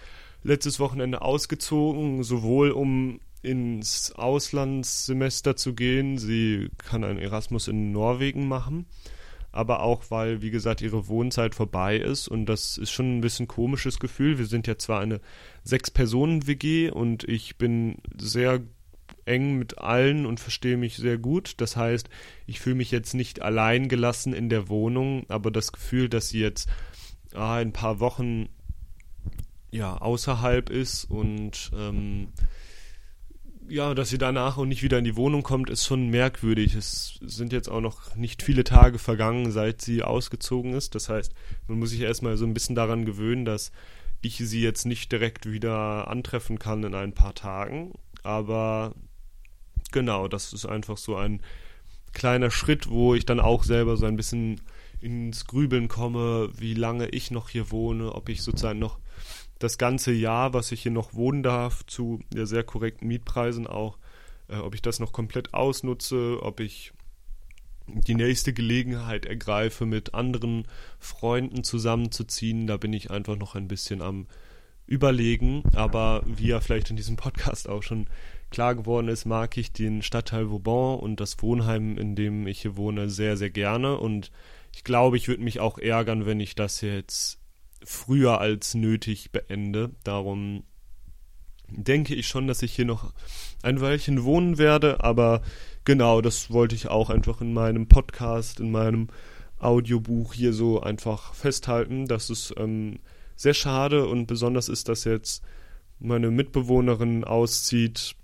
letztes 0.43 0.79
Wochenende 0.79 1.21
ausgezogen, 1.21 2.23
sowohl 2.23 2.71
um 2.71 3.21
ins 3.43 4.11
Auslandssemester 4.13 5.55
zu 5.55 5.73
gehen. 5.75 6.17
Sie 6.17 6.69
kann 6.77 7.03
ein 7.03 7.17
Erasmus 7.17 7.67
in 7.67 7.91
Norwegen 7.91 8.47
machen. 8.47 8.85
aber 9.51 9.81
auch, 9.81 10.05
weil, 10.09 10.41
wie 10.41 10.49
gesagt, 10.49 10.81
ihre 10.81 11.07
Wohnzeit 11.07 11.53
vorbei 11.53 11.97
ist 11.97 12.27
und 12.27 12.47
das 12.47 12.79
ist 12.79 12.89
schon 12.89 13.17
ein 13.17 13.21
bisschen 13.21 13.47
komisches 13.47 13.99
Gefühl. 13.99 14.39
Wir 14.39 14.47
sind 14.47 14.65
ja 14.65 14.79
zwar 14.79 14.99
eine 14.99 15.21
Sechs-Personen-WG 15.63 16.89
und 16.89 17.23
ich 17.25 17.57
bin 17.59 17.97
sehr 18.17 18.61
eng 19.25 19.59
mit 19.59 19.77
allen 19.77 20.25
und 20.25 20.39
verstehe 20.39 20.75
mich 20.75 20.97
sehr 20.97 21.19
gut. 21.19 21.53
Das 21.57 21.75
heißt, 21.75 22.09
ich 22.47 22.59
fühle 22.59 22.77
mich 22.77 22.89
jetzt 22.89 23.13
nicht 23.13 23.43
allein 23.43 23.89
gelassen 23.89 24.33
in 24.33 24.49
der 24.49 24.69
Wohnung, 24.69 25.25
aber 25.29 25.51
das 25.51 25.71
Gefühl, 25.71 26.09
dass 26.09 26.29
sie 26.29 26.39
jetzt 26.39 26.67
ah, 27.35 27.57
ein 27.57 27.73
paar 27.73 27.99
Wochen 27.99 28.49
ja 29.71 29.97
außerhalb 29.97 30.69
ist 30.69 31.05
und 31.05 31.71
ähm, 31.75 32.29
ja, 33.69 33.93
dass 33.93 34.09
sie 34.09 34.17
danach 34.17 34.57
auch 34.57 34.65
nicht 34.65 34.83
wieder 34.83 34.97
in 34.97 35.03
die 35.03 35.15
Wohnung 35.15 35.43
kommt, 35.43 35.69
ist 35.69 35.85
schon 35.85 36.09
merkwürdig. 36.09 36.75
Es 36.75 37.19
sind 37.21 37.53
jetzt 37.53 37.69
auch 37.69 37.81
noch 37.81 38.15
nicht 38.15 38.41
viele 38.41 38.63
Tage 38.63 38.99
vergangen, 38.99 39.51
seit 39.51 39.81
sie 39.81 40.03
ausgezogen 40.03 40.73
ist. 40.73 40.95
Das 40.95 41.09
heißt, 41.09 41.33
man 41.67 41.79
muss 41.79 41.91
sich 41.91 42.01
erstmal 42.01 42.37
so 42.37 42.45
ein 42.45 42.53
bisschen 42.53 42.75
daran 42.75 43.05
gewöhnen, 43.05 43.45
dass 43.45 43.71
ich 44.21 44.37
sie 44.37 44.61
jetzt 44.61 44.85
nicht 44.85 45.11
direkt 45.11 45.51
wieder 45.51 46.07
antreffen 46.07 46.59
kann 46.59 46.83
in 46.83 46.95
ein 46.95 47.13
paar 47.13 47.35
Tagen. 47.35 47.93
Aber 48.23 48.93
genau, 49.91 50.27
das 50.27 50.53
ist 50.53 50.65
einfach 50.65 50.97
so 50.97 51.15
ein 51.15 51.41
kleiner 52.13 52.51
Schritt, 52.51 52.89
wo 52.89 53.15
ich 53.15 53.25
dann 53.25 53.39
auch 53.39 53.63
selber 53.63 53.97
so 53.97 54.05
ein 54.05 54.15
bisschen 54.15 54.61
ins 55.01 55.45
Grübeln 55.45 55.89
komme, 55.89 56.49
wie 56.57 56.73
lange 56.73 57.09
ich 57.09 57.31
noch 57.31 57.49
hier 57.49 57.71
wohne, 57.71 58.13
ob 58.13 58.29
ich 58.29 58.41
sozusagen 58.41 58.79
noch 58.79 58.99
das 59.63 59.77
ganze 59.77 60.11
Jahr, 60.11 60.53
was 60.53 60.71
ich 60.71 60.81
hier 60.81 60.91
noch 60.91 61.13
wohnen 61.13 61.43
darf, 61.43 61.85
zu 61.85 62.19
ja, 62.33 62.45
sehr 62.45 62.63
korrekten 62.63 63.07
Mietpreisen 63.07 63.65
auch, 63.65 63.97
äh, 64.49 64.57
ob 64.57 64.75
ich 64.75 64.81
das 64.81 64.99
noch 64.99 65.13
komplett 65.13 65.53
ausnutze, 65.53 66.39
ob 66.41 66.59
ich 66.59 66.93
die 67.87 68.15
nächste 68.15 68.53
Gelegenheit 68.53 69.25
ergreife, 69.25 69.85
mit 69.85 70.13
anderen 70.13 70.67
Freunden 70.99 71.63
zusammenzuziehen. 71.63 72.67
Da 72.67 72.77
bin 72.77 72.93
ich 72.93 73.11
einfach 73.11 73.35
noch 73.35 73.55
ein 73.55 73.67
bisschen 73.67 74.01
am 74.01 74.27
Überlegen. 74.85 75.63
Aber 75.73 76.23
wie 76.25 76.47
ja 76.47 76.59
vielleicht 76.59 76.89
in 76.89 76.95
diesem 76.95 77.15
Podcast 77.15 77.67
auch 77.67 77.83
schon 77.83 78.07
klar 78.51 78.75
geworden 78.75 79.07
ist, 79.07 79.25
mag 79.25 79.57
ich 79.57 79.71
den 79.71 80.01
Stadtteil 80.01 80.49
Vauban 80.49 80.99
und 80.99 81.19
das 81.19 81.41
Wohnheim, 81.41 81.97
in 81.97 82.15
dem 82.15 82.47
ich 82.47 82.61
hier 82.61 82.77
wohne, 82.77 83.09
sehr, 83.09 83.35
sehr 83.35 83.49
gerne. 83.49 83.97
Und 83.97 84.31
ich 84.73 84.83
glaube, 84.83 85.17
ich 85.17 85.27
würde 85.27 85.43
mich 85.43 85.59
auch 85.59 85.77
ärgern, 85.77 86.25
wenn 86.25 86.39
ich 86.39 86.55
das 86.55 86.81
jetzt 86.81 87.42
früher 87.85 88.39
als 88.39 88.73
nötig 88.75 89.31
beende. 89.31 89.91
Darum 90.03 90.63
denke 91.69 92.15
ich 92.15 92.27
schon, 92.27 92.47
dass 92.47 92.61
ich 92.61 92.73
hier 92.73 92.85
noch 92.85 93.13
ein 93.61 93.81
Weilchen 93.81 94.23
wohnen 94.23 94.57
werde, 94.57 95.03
aber 95.03 95.41
genau, 95.85 96.21
das 96.21 96.51
wollte 96.51 96.75
ich 96.75 96.87
auch 96.87 97.09
einfach 97.09 97.41
in 97.41 97.53
meinem 97.53 97.87
Podcast, 97.87 98.59
in 98.59 98.71
meinem 98.71 99.07
Audiobuch 99.59 100.33
hier 100.33 100.53
so 100.53 100.81
einfach 100.81 101.33
festhalten, 101.33 102.05
dass 102.07 102.29
es 102.29 102.53
ähm, 102.57 102.99
sehr 103.35 103.53
schade 103.53 104.07
und 104.07 104.27
besonders 104.27 104.69
ist, 104.69 104.89
dass 104.89 105.05
jetzt 105.05 105.43
meine 105.99 106.31
Mitbewohnerin 106.31 107.23
auszieht 107.23 108.15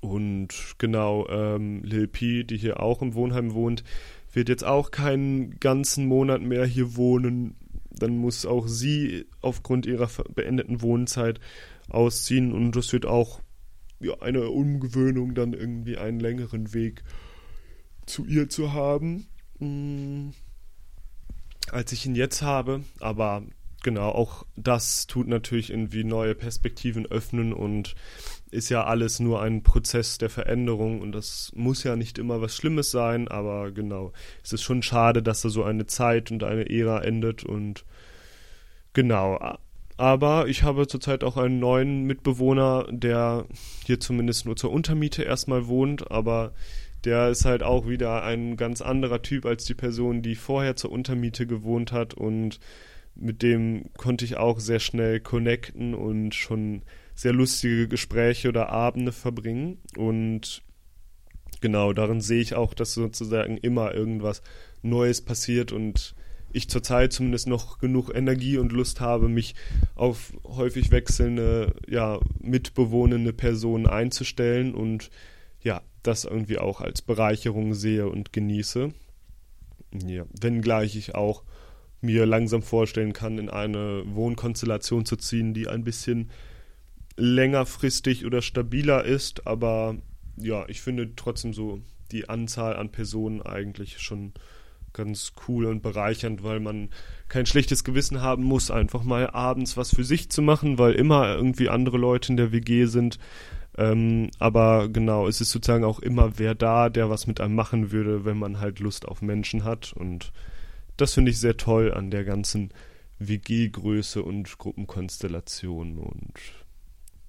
und 0.00 0.74
genau 0.78 1.26
ähm, 1.28 1.82
Lil 1.82 2.06
P, 2.08 2.44
die 2.44 2.58
hier 2.58 2.80
auch 2.80 3.00
im 3.00 3.14
Wohnheim 3.14 3.54
wohnt, 3.54 3.84
wird 4.32 4.48
jetzt 4.48 4.64
auch 4.64 4.90
keinen 4.90 5.58
ganzen 5.60 6.06
Monat 6.06 6.42
mehr 6.42 6.66
hier 6.66 6.96
wohnen. 6.96 7.56
Dann 7.98 8.16
muss 8.16 8.46
auch 8.46 8.66
sie 8.66 9.26
aufgrund 9.40 9.86
ihrer 9.86 10.08
beendeten 10.34 10.82
Wohnzeit 10.82 11.40
ausziehen 11.88 12.52
und 12.52 12.74
das 12.76 12.92
wird 12.92 13.06
auch 13.06 13.40
ja, 14.00 14.20
eine 14.20 14.48
Umgewöhnung, 14.50 15.34
dann 15.34 15.52
irgendwie 15.52 15.96
einen 15.96 16.20
längeren 16.20 16.74
Weg 16.74 17.02
zu 18.06 18.24
ihr 18.26 18.48
zu 18.48 18.72
haben, 18.72 19.26
mh, 19.58 19.66
hm, 19.66 20.34
als 21.70 21.92
ich 21.92 22.06
ihn 22.06 22.14
jetzt 22.14 22.42
habe. 22.42 22.84
Aber 23.00 23.42
genau, 23.84 24.08
auch 24.08 24.44
das 24.56 25.06
tut 25.06 25.28
natürlich 25.28 25.70
irgendwie 25.70 26.02
neue 26.02 26.34
Perspektiven 26.34 27.06
öffnen 27.06 27.52
und 27.52 27.94
ist 28.50 28.70
ja 28.70 28.84
alles 28.84 29.20
nur 29.20 29.40
ein 29.40 29.62
Prozess 29.62 30.18
der 30.18 30.30
Veränderung 30.30 31.00
und 31.00 31.12
das 31.12 31.52
muss 31.54 31.84
ja 31.84 31.94
nicht 31.94 32.18
immer 32.18 32.40
was 32.40 32.56
Schlimmes 32.56 32.90
sein, 32.90 33.28
aber 33.28 33.70
genau, 33.70 34.12
es 34.42 34.52
ist 34.52 34.62
schon 34.62 34.82
schade, 34.82 35.22
dass 35.22 35.42
da 35.42 35.50
so 35.50 35.62
eine 35.62 35.86
Zeit 35.86 36.32
und 36.32 36.42
eine 36.42 36.68
Ära 36.68 37.02
endet 37.02 37.44
und 37.44 37.84
genau. 38.92 39.58
Aber 39.96 40.48
ich 40.48 40.64
habe 40.64 40.88
zurzeit 40.88 41.22
auch 41.22 41.36
einen 41.36 41.60
neuen 41.60 42.02
Mitbewohner, 42.02 42.88
der 42.90 43.46
hier 43.84 44.00
zumindest 44.00 44.44
nur 44.44 44.56
zur 44.56 44.72
Untermiete 44.72 45.22
erstmal 45.22 45.68
wohnt, 45.68 46.10
aber 46.10 46.52
der 47.04 47.28
ist 47.28 47.44
halt 47.44 47.62
auch 47.62 47.86
wieder 47.86 48.24
ein 48.24 48.56
ganz 48.56 48.80
anderer 48.80 49.22
Typ 49.22 49.46
als 49.46 49.66
die 49.66 49.74
Person, 49.74 50.22
die 50.22 50.34
vorher 50.34 50.74
zur 50.74 50.90
Untermiete 50.90 51.46
gewohnt 51.46 51.92
hat 51.92 52.14
und 52.14 52.58
mit 53.14 53.42
dem 53.42 53.90
konnte 53.96 54.24
ich 54.24 54.36
auch 54.36 54.60
sehr 54.60 54.80
schnell 54.80 55.20
connecten 55.20 55.94
und 55.94 56.34
schon 56.34 56.82
sehr 57.14 57.32
lustige 57.32 57.88
Gespräche 57.88 58.48
oder 58.48 58.70
Abende 58.70 59.12
verbringen. 59.12 59.78
Und 59.96 60.62
genau, 61.60 61.92
darin 61.92 62.20
sehe 62.20 62.40
ich 62.40 62.54
auch, 62.54 62.74
dass 62.74 62.94
sozusagen 62.94 63.56
immer 63.58 63.94
irgendwas 63.94 64.42
Neues 64.82 65.22
passiert 65.22 65.72
und 65.72 66.14
ich 66.52 66.68
zurzeit 66.68 67.12
zumindest 67.12 67.48
noch 67.48 67.78
genug 67.78 68.14
Energie 68.14 68.58
und 68.58 68.70
Lust 68.70 69.00
habe, 69.00 69.28
mich 69.28 69.54
auf 69.96 70.32
häufig 70.44 70.92
wechselnde, 70.92 71.74
ja, 71.88 72.20
mitbewohnende 72.38 73.32
Personen 73.32 73.86
einzustellen 73.86 74.72
und 74.72 75.10
ja, 75.62 75.82
das 76.04 76.24
irgendwie 76.24 76.58
auch 76.58 76.80
als 76.80 77.02
Bereicherung 77.02 77.74
sehe 77.74 78.08
und 78.08 78.32
genieße. 78.32 78.92
Ja, 80.06 80.26
wenngleich 80.40 80.94
ich 80.96 81.14
auch 81.14 81.42
mir 82.04 82.26
langsam 82.26 82.62
vorstellen 82.62 83.12
kann, 83.12 83.38
in 83.38 83.48
eine 83.50 84.02
Wohnkonstellation 84.06 85.04
zu 85.04 85.16
ziehen, 85.16 85.54
die 85.54 85.68
ein 85.68 85.84
bisschen 85.84 86.30
längerfristig 87.16 88.26
oder 88.26 88.42
stabiler 88.42 89.04
ist, 89.04 89.46
aber 89.46 89.96
ja, 90.36 90.64
ich 90.68 90.80
finde 90.80 91.14
trotzdem 91.16 91.52
so 91.52 91.80
die 92.10 92.28
Anzahl 92.28 92.76
an 92.76 92.90
Personen 92.90 93.42
eigentlich 93.42 93.98
schon 93.98 94.32
ganz 94.92 95.32
cool 95.48 95.66
und 95.66 95.82
bereichernd, 95.82 96.44
weil 96.44 96.60
man 96.60 96.88
kein 97.28 97.46
schlechtes 97.46 97.84
Gewissen 97.84 98.22
haben 98.22 98.44
muss, 98.44 98.70
einfach 98.70 99.02
mal 99.02 99.28
abends 99.30 99.76
was 99.76 99.94
für 99.94 100.04
sich 100.04 100.30
zu 100.30 100.40
machen, 100.40 100.78
weil 100.78 100.94
immer 100.94 101.34
irgendwie 101.34 101.68
andere 101.68 101.98
Leute 101.98 102.32
in 102.32 102.36
der 102.36 102.52
WG 102.52 102.86
sind. 102.86 103.18
Ähm, 103.76 104.30
aber 104.38 104.88
genau, 104.88 105.26
es 105.26 105.40
ist 105.40 105.50
sozusagen 105.50 105.84
auch 105.84 105.98
immer 105.98 106.38
wer 106.38 106.54
da, 106.54 106.88
der 106.88 107.10
was 107.10 107.26
mit 107.26 107.40
einem 107.40 107.56
machen 107.56 107.90
würde, 107.90 108.24
wenn 108.24 108.38
man 108.38 108.60
halt 108.60 108.78
Lust 108.78 109.06
auf 109.06 109.20
Menschen 109.20 109.64
hat. 109.64 109.92
Und 109.92 110.32
das 110.96 111.14
finde 111.14 111.30
ich 111.30 111.38
sehr 111.38 111.56
toll 111.56 111.92
an 111.92 112.10
der 112.10 112.24
ganzen 112.24 112.70
WG-Größe 113.18 114.22
und 114.22 114.58
Gruppenkonstellation 114.58 115.98
und 115.98 116.32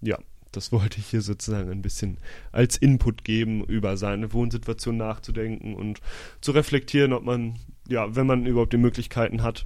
ja, 0.01 0.19
das 0.51 0.71
wollte 0.71 0.99
ich 0.99 1.07
hier 1.07 1.21
sozusagen 1.21 1.69
ein 1.69 1.81
bisschen 1.81 2.17
als 2.51 2.77
Input 2.77 3.23
geben, 3.23 3.63
über 3.65 3.97
seine 3.97 4.33
Wohnsituation 4.33 4.97
nachzudenken 4.97 5.75
und 5.75 5.99
zu 6.41 6.51
reflektieren, 6.51 7.13
ob 7.13 7.23
man, 7.23 7.59
ja, 7.87 8.15
wenn 8.15 8.27
man 8.27 8.45
überhaupt 8.45 8.73
die 8.73 8.77
Möglichkeiten 8.77 9.43
hat, 9.43 9.65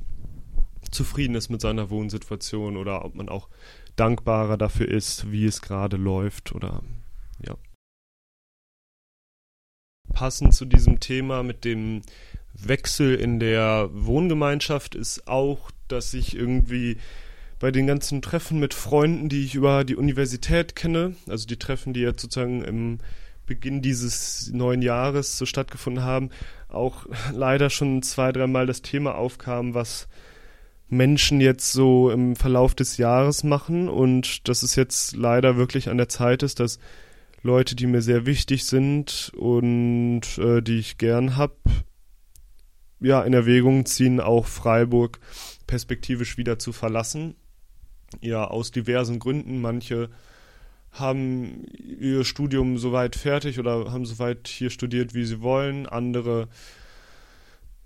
zufrieden 0.91 1.35
ist 1.35 1.49
mit 1.49 1.61
seiner 1.61 1.89
Wohnsituation 1.89 2.77
oder 2.77 3.05
ob 3.05 3.15
man 3.15 3.29
auch 3.29 3.49
dankbarer 3.95 4.57
dafür 4.57 4.87
ist, 4.87 5.31
wie 5.31 5.45
es 5.45 5.61
gerade 5.61 5.97
läuft 5.97 6.53
oder 6.53 6.81
ja. 7.45 7.55
Passend 10.13 10.55
zu 10.55 10.65
diesem 10.65 10.99
Thema 10.99 11.43
mit 11.43 11.65
dem 11.65 12.01
Wechsel 12.53 13.15
in 13.15 13.39
der 13.39 13.89
Wohngemeinschaft 13.91 14.95
ist 14.95 15.27
auch, 15.27 15.71
dass 15.87 16.13
ich 16.13 16.35
irgendwie 16.35 16.97
bei 17.59 17.71
den 17.71 17.87
ganzen 17.87 18.21
Treffen 18.21 18.59
mit 18.59 18.73
Freunden, 18.73 19.29
die 19.29 19.43
ich 19.43 19.55
über 19.55 19.83
die 19.83 19.95
Universität 19.95 20.75
kenne, 20.75 21.15
also 21.27 21.45
die 21.45 21.59
Treffen, 21.59 21.93
die 21.93 22.01
jetzt 22.01 22.21
sozusagen 22.21 22.63
im 22.63 22.99
Beginn 23.45 23.81
dieses 23.81 24.51
neuen 24.53 24.81
Jahres 24.81 25.37
so 25.37 25.45
stattgefunden 25.45 26.03
haben, 26.03 26.29
auch 26.69 27.07
leider 27.33 27.69
schon 27.69 28.01
zwei, 28.03 28.31
dreimal 28.31 28.65
das 28.65 28.81
Thema 28.81 29.15
aufkam, 29.15 29.73
was 29.73 30.07
Menschen 30.87 31.41
jetzt 31.41 31.71
so 31.71 32.09
im 32.11 32.35
Verlauf 32.35 32.75
des 32.75 32.97
Jahres 32.97 33.43
machen. 33.43 33.89
Und 33.89 34.47
dass 34.47 34.63
es 34.63 34.75
jetzt 34.75 35.15
leider 35.15 35.57
wirklich 35.57 35.89
an 35.89 35.97
der 35.97 36.09
Zeit 36.09 36.43
ist, 36.43 36.59
dass 36.59 36.79
Leute, 37.41 37.75
die 37.75 37.87
mir 37.87 38.01
sehr 38.01 38.25
wichtig 38.25 38.65
sind 38.65 39.31
und 39.35 40.21
äh, 40.37 40.61
die 40.61 40.77
ich 40.77 40.97
gern 40.97 41.37
hab, 41.37 41.55
ja, 42.99 43.21
in 43.23 43.33
Erwägung 43.33 43.85
ziehen, 43.85 44.19
auch 44.19 44.45
Freiburg 44.45 45.19
perspektivisch 45.67 46.37
wieder 46.37 46.59
zu 46.59 46.71
verlassen 46.71 47.35
ja 48.21 48.45
aus 48.45 48.71
diversen 48.71 49.19
Gründen. 49.19 49.61
Manche 49.61 50.09
haben 50.91 51.65
ihr 51.65 52.23
Studium 52.25 52.77
soweit 52.77 53.15
fertig 53.15 53.59
oder 53.59 53.91
haben 53.91 54.05
soweit 54.05 54.47
hier 54.47 54.69
studiert, 54.69 55.13
wie 55.13 55.25
sie 55.25 55.41
wollen. 55.41 55.85
Andere 55.85 56.47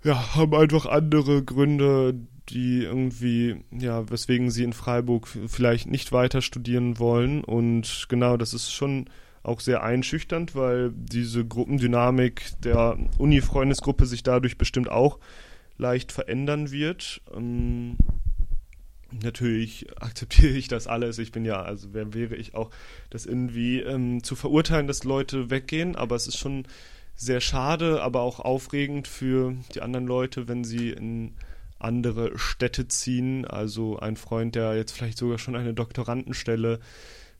ja, 0.02 0.34
haben 0.36 0.54
einfach 0.54 0.86
andere 0.86 1.42
Gründe, 1.42 2.14
die 2.50 2.82
irgendwie, 2.82 3.56
ja, 3.70 4.10
weswegen 4.10 4.50
sie 4.50 4.64
in 4.64 4.74
Freiburg 4.74 5.28
vielleicht 5.28 5.88
nicht 5.88 6.12
weiter 6.12 6.42
studieren 6.42 6.98
wollen. 6.98 7.42
Und 7.42 8.06
genau, 8.08 8.36
das 8.36 8.52
ist 8.52 8.72
schon 8.72 9.06
auch 9.44 9.60
sehr 9.60 9.82
einschüchternd, 9.82 10.56
weil 10.56 10.90
diese 10.94 11.44
Gruppendynamik 11.44 12.52
der 12.62 12.96
Uni-Freundesgruppe 13.18 14.06
sich 14.06 14.22
dadurch 14.22 14.58
bestimmt 14.58 14.90
auch 14.90 15.18
leicht 15.76 16.12
verändern 16.12 16.72
wird. 16.72 17.20
Ähm, 17.34 17.96
natürlich 19.22 19.86
akzeptiere 20.00 20.54
ich 20.54 20.68
das 20.68 20.86
alles. 20.86 21.18
Ich 21.18 21.30
bin 21.30 21.44
ja, 21.44 21.62
also 21.62 21.88
wer 21.92 22.14
wäre 22.14 22.36
ich 22.36 22.54
auch, 22.54 22.70
das 23.10 23.26
irgendwie 23.26 23.80
ähm, 23.80 24.22
zu 24.22 24.34
verurteilen, 24.34 24.86
dass 24.86 25.04
Leute 25.04 25.50
weggehen, 25.50 25.94
aber 25.94 26.16
es 26.16 26.26
ist 26.26 26.38
schon 26.38 26.66
sehr 27.14 27.40
schade, 27.40 28.02
aber 28.02 28.22
auch 28.22 28.40
aufregend 28.40 29.06
für 29.06 29.54
die 29.74 29.82
anderen 29.82 30.06
Leute, 30.06 30.48
wenn 30.48 30.64
sie 30.64 30.90
in 30.90 31.34
andere 31.78 32.38
Städte 32.38 32.88
ziehen. 32.88 33.44
Also 33.44 33.98
ein 33.98 34.16
Freund, 34.16 34.54
der 34.54 34.74
jetzt 34.74 34.92
vielleicht 34.92 35.18
sogar 35.18 35.38
schon 35.38 35.54
eine 35.54 35.74
Doktorandenstelle 35.74 36.80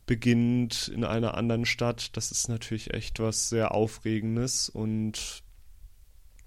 beginnt 0.05 0.87
in 0.87 1.03
einer 1.03 1.35
anderen 1.35 1.65
Stadt, 1.65 2.15
das 2.15 2.31
ist 2.31 2.47
natürlich 2.47 2.93
echt 2.93 3.19
was 3.19 3.49
sehr 3.49 3.73
Aufregendes 3.73 4.69
und 4.69 5.43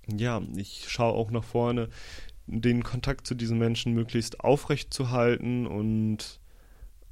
ja, 0.06 0.40
ich 0.56 0.86
schaue 0.88 1.14
auch 1.14 1.30
nach 1.30 1.44
vorne, 1.44 1.88
den 2.46 2.82
Kontakt 2.82 3.26
zu 3.26 3.34
diesen 3.34 3.58
Menschen 3.58 3.92
möglichst 3.92 4.40
aufrecht 4.40 4.94
zu 4.94 5.10
halten 5.10 5.66
und 5.66 6.40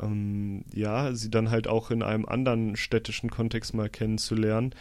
ähm, 0.00 0.64
ja, 0.72 1.14
sie 1.14 1.30
dann 1.30 1.50
halt 1.50 1.68
auch 1.68 1.90
in 1.90 2.02
einem 2.02 2.26
anderen 2.26 2.76
städtischen 2.76 3.30
Kontext 3.30 3.74
mal 3.74 3.90
kennenzulernen, 3.90 4.74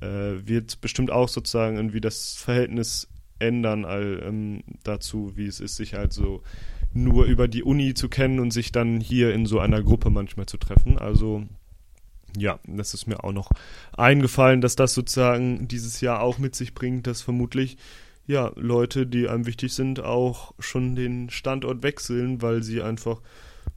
äh, 0.00 0.06
wird 0.46 0.80
bestimmt 0.80 1.10
auch 1.10 1.28
sozusagen 1.28 1.76
irgendwie 1.76 2.00
das 2.00 2.34
Verhältnis 2.34 3.08
ändern 3.38 3.84
all, 3.84 4.22
ähm, 4.24 4.62
dazu, 4.84 5.32
wie 5.36 5.46
es 5.46 5.60
ist, 5.60 5.76
sich 5.76 5.94
halt 5.94 6.12
so 6.12 6.42
nur 6.94 7.24
über 7.24 7.48
die 7.48 7.62
Uni 7.62 7.94
zu 7.94 8.08
kennen 8.08 8.38
und 8.38 8.52
sich 8.52 8.72
dann 8.72 9.00
hier 9.00 9.32
in 9.32 9.46
so 9.46 9.58
einer 9.58 9.82
Gruppe 9.82 10.10
manchmal 10.10 10.46
zu 10.46 10.58
treffen. 10.58 10.98
Also 10.98 11.44
ja, 12.36 12.58
das 12.66 12.94
ist 12.94 13.06
mir 13.06 13.24
auch 13.24 13.32
noch 13.32 13.50
eingefallen, 13.96 14.60
dass 14.60 14.76
das 14.76 14.94
sozusagen 14.94 15.68
dieses 15.68 16.00
Jahr 16.00 16.22
auch 16.22 16.38
mit 16.38 16.54
sich 16.54 16.74
bringt, 16.74 17.06
dass 17.06 17.22
vermutlich 17.22 17.76
ja 18.26 18.52
Leute, 18.56 19.06
die 19.06 19.28
einem 19.28 19.46
wichtig 19.46 19.74
sind, 19.74 20.00
auch 20.00 20.54
schon 20.58 20.94
den 20.94 21.30
Standort 21.30 21.82
wechseln, 21.82 22.40
weil 22.40 22.62
sie 22.62 22.82
einfach 22.82 23.20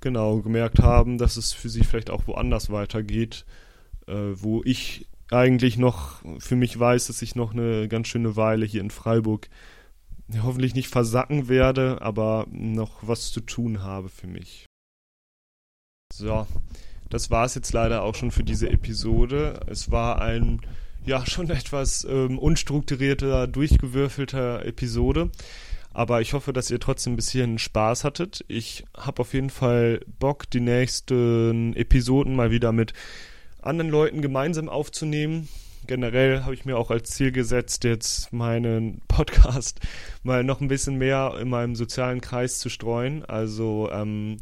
genau 0.02 0.42
gemerkt 0.42 0.80
haben, 0.80 1.18
dass 1.18 1.38
es 1.38 1.54
für 1.54 1.70
sie 1.70 1.84
vielleicht 1.84 2.10
auch 2.10 2.28
woanders 2.28 2.70
weitergeht, 2.70 3.46
äh, 4.08 4.14
wo 4.14 4.62
ich 4.64 5.08
eigentlich 5.32 5.78
noch 5.78 6.22
für 6.40 6.56
mich 6.56 6.80
weiß, 6.80 7.08
dass 7.08 7.22
ich 7.22 7.36
noch 7.36 7.54
eine 7.54 7.88
ganz 7.88 8.08
schöne 8.08 8.36
Weile 8.36 8.66
hier 8.66 8.82
in 8.82 8.92
Freiburg 8.92 9.50
hoffentlich 10.42 10.76
nicht 10.76 10.90
versacken 10.90 11.48
werde, 11.48 12.02
aber 12.02 12.48
noch 12.52 13.00
was 13.02 13.32
zu 13.32 13.42
tun 13.42 13.84
habe 13.84 14.10
für 14.10 14.28
mich. 14.28 14.66
So, 16.14 16.48
das 17.10 17.30
war 17.30 17.46
es 17.46 17.56
jetzt 17.56 17.74
leider 17.74 18.04
auch 18.04 18.16
schon 18.16 18.32
für 18.32 18.44
diese 18.44 18.70
Episode. 18.70 19.60
Es 19.68 19.92
war 19.92 20.22
ein 20.22 20.62
ja 21.06 21.26
schon 21.26 21.50
etwas 21.52 22.06
ähm, 22.10 22.40
unstrukturierter, 22.40 23.48
durchgewürfelter 23.48 24.66
Episode. 24.66 25.32
Aber 25.94 26.20
ich 26.20 26.34
hoffe, 26.34 26.52
dass 26.52 26.70
ihr 26.70 26.80
trotzdem 26.80 27.14
ein 27.14 27.16
bisschen 27.16 27.58
Spaß 27.58 28.04
hattet. 28.04 28.44
Ich 28.50 28.84
habe 28.98 29.22
auf 29.22 29.34
jeden 29.34 29.50
Fall 29.50 30.02
Bock, 30.20 30.50
die 30.50 30.60
nächsten 30.60 31.74
Episoden 31.74 32.36
mal 32.36 32.52
wieder 32.52 32.74
mit 32.74 32.92
anderen 33.66 33.92
Leuten 33.92 34.22
gemeinsam 34.22 34.70
aufzunehmen. 34.70 35.48
Generell 35.88 36.44
habe 36.44 36.54
ich 36.54 36.66
mir 36.66 36.78
auch 36.78 36.90
als 36.90 37.12
Ziel 37.12 37.32
gesetzt, 37.32 37.84
jetzt 37.84 38.34
meinen 38.34 39.02
Podcast 39.08 39.80
mal 40.24 40.44
noch 40.44 40.62
ein 40.62 40.68
bisschen 40.68 40.98
mehr 40.98 41.36
in 41.40 41.50
meinem 41.50 41.76
sozialen 41.76 42.22
Kreis 42.22 42.60
zu 42.60 42.70
streuen. 42.70 43.24
Also 43.26 43.90
ähm, 43.92 44.38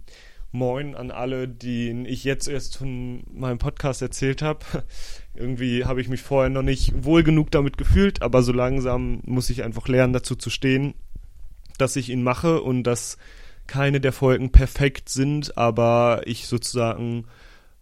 Moin 0.56 0.94
an 0.94 1.10
alle, 1.10 1.48
denen 1.48 2.06
ich 2.06 2.24
jetzt 2.24 2.48
erst 2.48 2.78
von 2.78 3.24
meinem 3.34 3.58
Podcast 3.58 4.04
erzählt 4.04 4.44
habe. 4.44 4.60
Irgendwie 5.34 5.84
habe 5.86 6.00
ich 6.00 6.10
mich 6.10 6.22
vorher 6.22 6.52
noch 6.52 6.62
nicht 6.62 7.04
wohl 7.04 7.24
genug 7.24 7.50
damit 7.50 7.76
gefühlt, 7.76 8.22
aber 8.22 8.44
so 8.44 8.54
langsam 8.54 9.22
muss 9.26 9.50
ich 9.50 9.64
einfach 9.64 9.88
lernen, 9.88 10.14
dazu 10.14 10.36
zu 10.36 10.52
stehen, 10.52 10.94
dass 11.80 11.96
ich 11.96 12.12
ihn 12.12 12.22
mache 12.22 12.62
und 12.62 12.84
dass 12.84 13.18
keine 13.66 14.00
der 14.00 14.14
Folgen 14.14 14.52
perfekt 14.52 15.10
sind, 15.10 15.58
aber 15.58 16.22
ich 16.26 16.46
sozusagen 16.46 17.26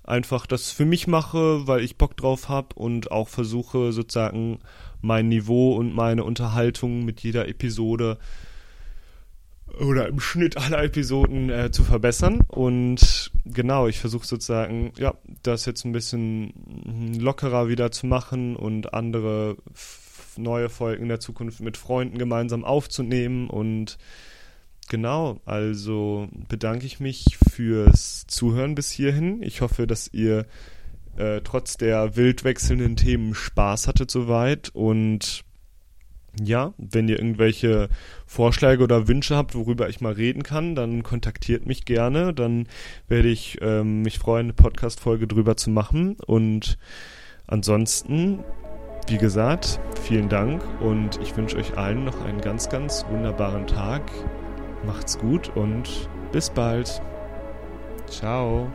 einfach 0.03 0.47
das 0.47 0.71
für 0.71 0.85
mich 0.85 1.07
mache, 1.07 1.67
weil 1.67 1.83
ich 1.83 1.97
Bock 1.97 2.17
drauf 2.17 2.49
habe 2.49 2.75
und 2.75 3.11
auch 3.11 3.27
versuche 3.27 3.91
sozusagen 3.91 4.59
mein 5.01 5.29
Niveau 5.29 5.75
und 5.75 5.93
meine 5.93 6.23
Unterhaltung 6.23 7.05
mit 7.05 7.21
jeder 7.21 7.47
Episode 7.47 8.17
oder 9.79 10.07
im 10.07 10.19
Schnitt 10.19 10.57
aller 10.57 10.83
Episoden 10.83 11.49
äh, 11.49 11.71
zu 11.71 11.83
verbessern. 11.83 12.41
Und 12.47 13.31
genau, 13.45 13.87
ich 13.87 13.99
versuche 13.99 14.25
sozusagen, 14.25 14.91
ja, 14.97 15.13
das 15.43 15.65
jetzt 15.65 15.85
ein 15.85 15.91
bisschen 15.91 17.17
lockerer 17.19 17.67
wieder 17.69 17.91
zu 17.91 18.05
machen 18.05 18.55
und 18.55 18.93
andere 18.93 19.57
neue 20.37 20.69
Folgen 20.69 21.03
in 21.03 21.09
der 21.09 21.19
Zukunft 21.19 21.61
mit 21.61 21.77
Freunden 21.77 22.17
gemeinsam 22.17 22.65
aufzunehmen. 22.65 23.49
Und 23.49 23.97
genau, 24.91 25.39
also 25.45 26.27
bedanke 26.49 26.86
ich 26.86 26.99
mich 26.99 27.38
fürs 27.49 28.27
Zuhören 28.27 28.75
bis 28.75 28.91
hierhin. 28.91 29.41
Ich 29.41 29.62
hoffe, 29.62 29.88
dass 29.88 30.13
ihr 30.13 30.45
äh, 31.15 31.39
trotz 31.45 31.77
der 31.77 32.17
wild 32.17 32.43
wechselnden 32.43 32.97
Themen 32.97 33.34
Spaß 33.34 33.88
hattet 33.88 34.12
soweit 34.12 34.69
und 34.73 35.45
ja, 36.41 36.73
wenn 36.77 37.08
ihr 37.08 37.19
irgendwelche 37.19 37.88
Vorschläge 38.25 38.84
oder 38.84 39.08
Wünsche 39.08 39.36
habt, 39.36 39.56
worüber 39.56 39.88
ich 39.88 40.01
mal 40.01 40.13
reden 40.13 40.43
kann, 40.43 40.75
dann 40.75 41.04
kontaktiert 41.04 41.65
mich 41.65 41.86
gerne. 41.86 42.34
Dann 42.34 42.67
werde 43.08 43.30
ich 43.30 43.60
ähm, 43.62 44.01
mich 44.01 44.19
freuen, 44.19 44.47
eine 44.47 44.54
Podcast-Folge 44.54 45.27
drüber 45.27 45.58
zu 45.58 45.69
machen. 45.69 46.15
Und 46.25 46.77
ansonsten, 47.47 48.39
wie 49.08 49.17
gesagt, 49.17 49.80
vielen 50.01 50.30
Dank 50.30 50.63
und 50.82 51.19
ich 51.21 51.36
wünsche 51.36 51.58
euch 51.58 51.77
allen 51.77 52.06
noch 52.06 52.21
einen 52.23 52.39
ganz, 52.39 52.69
ganz 52.69 53.06
wunderbaren 53.10 53.67
Tag. 53.67 54.10
Macht's 54.85 55.17
gut 55.17 55.55
und 55.55 56.09
bis 56.31 56.49
bald. 56.49 57.01
Ciao. 58.07 58.71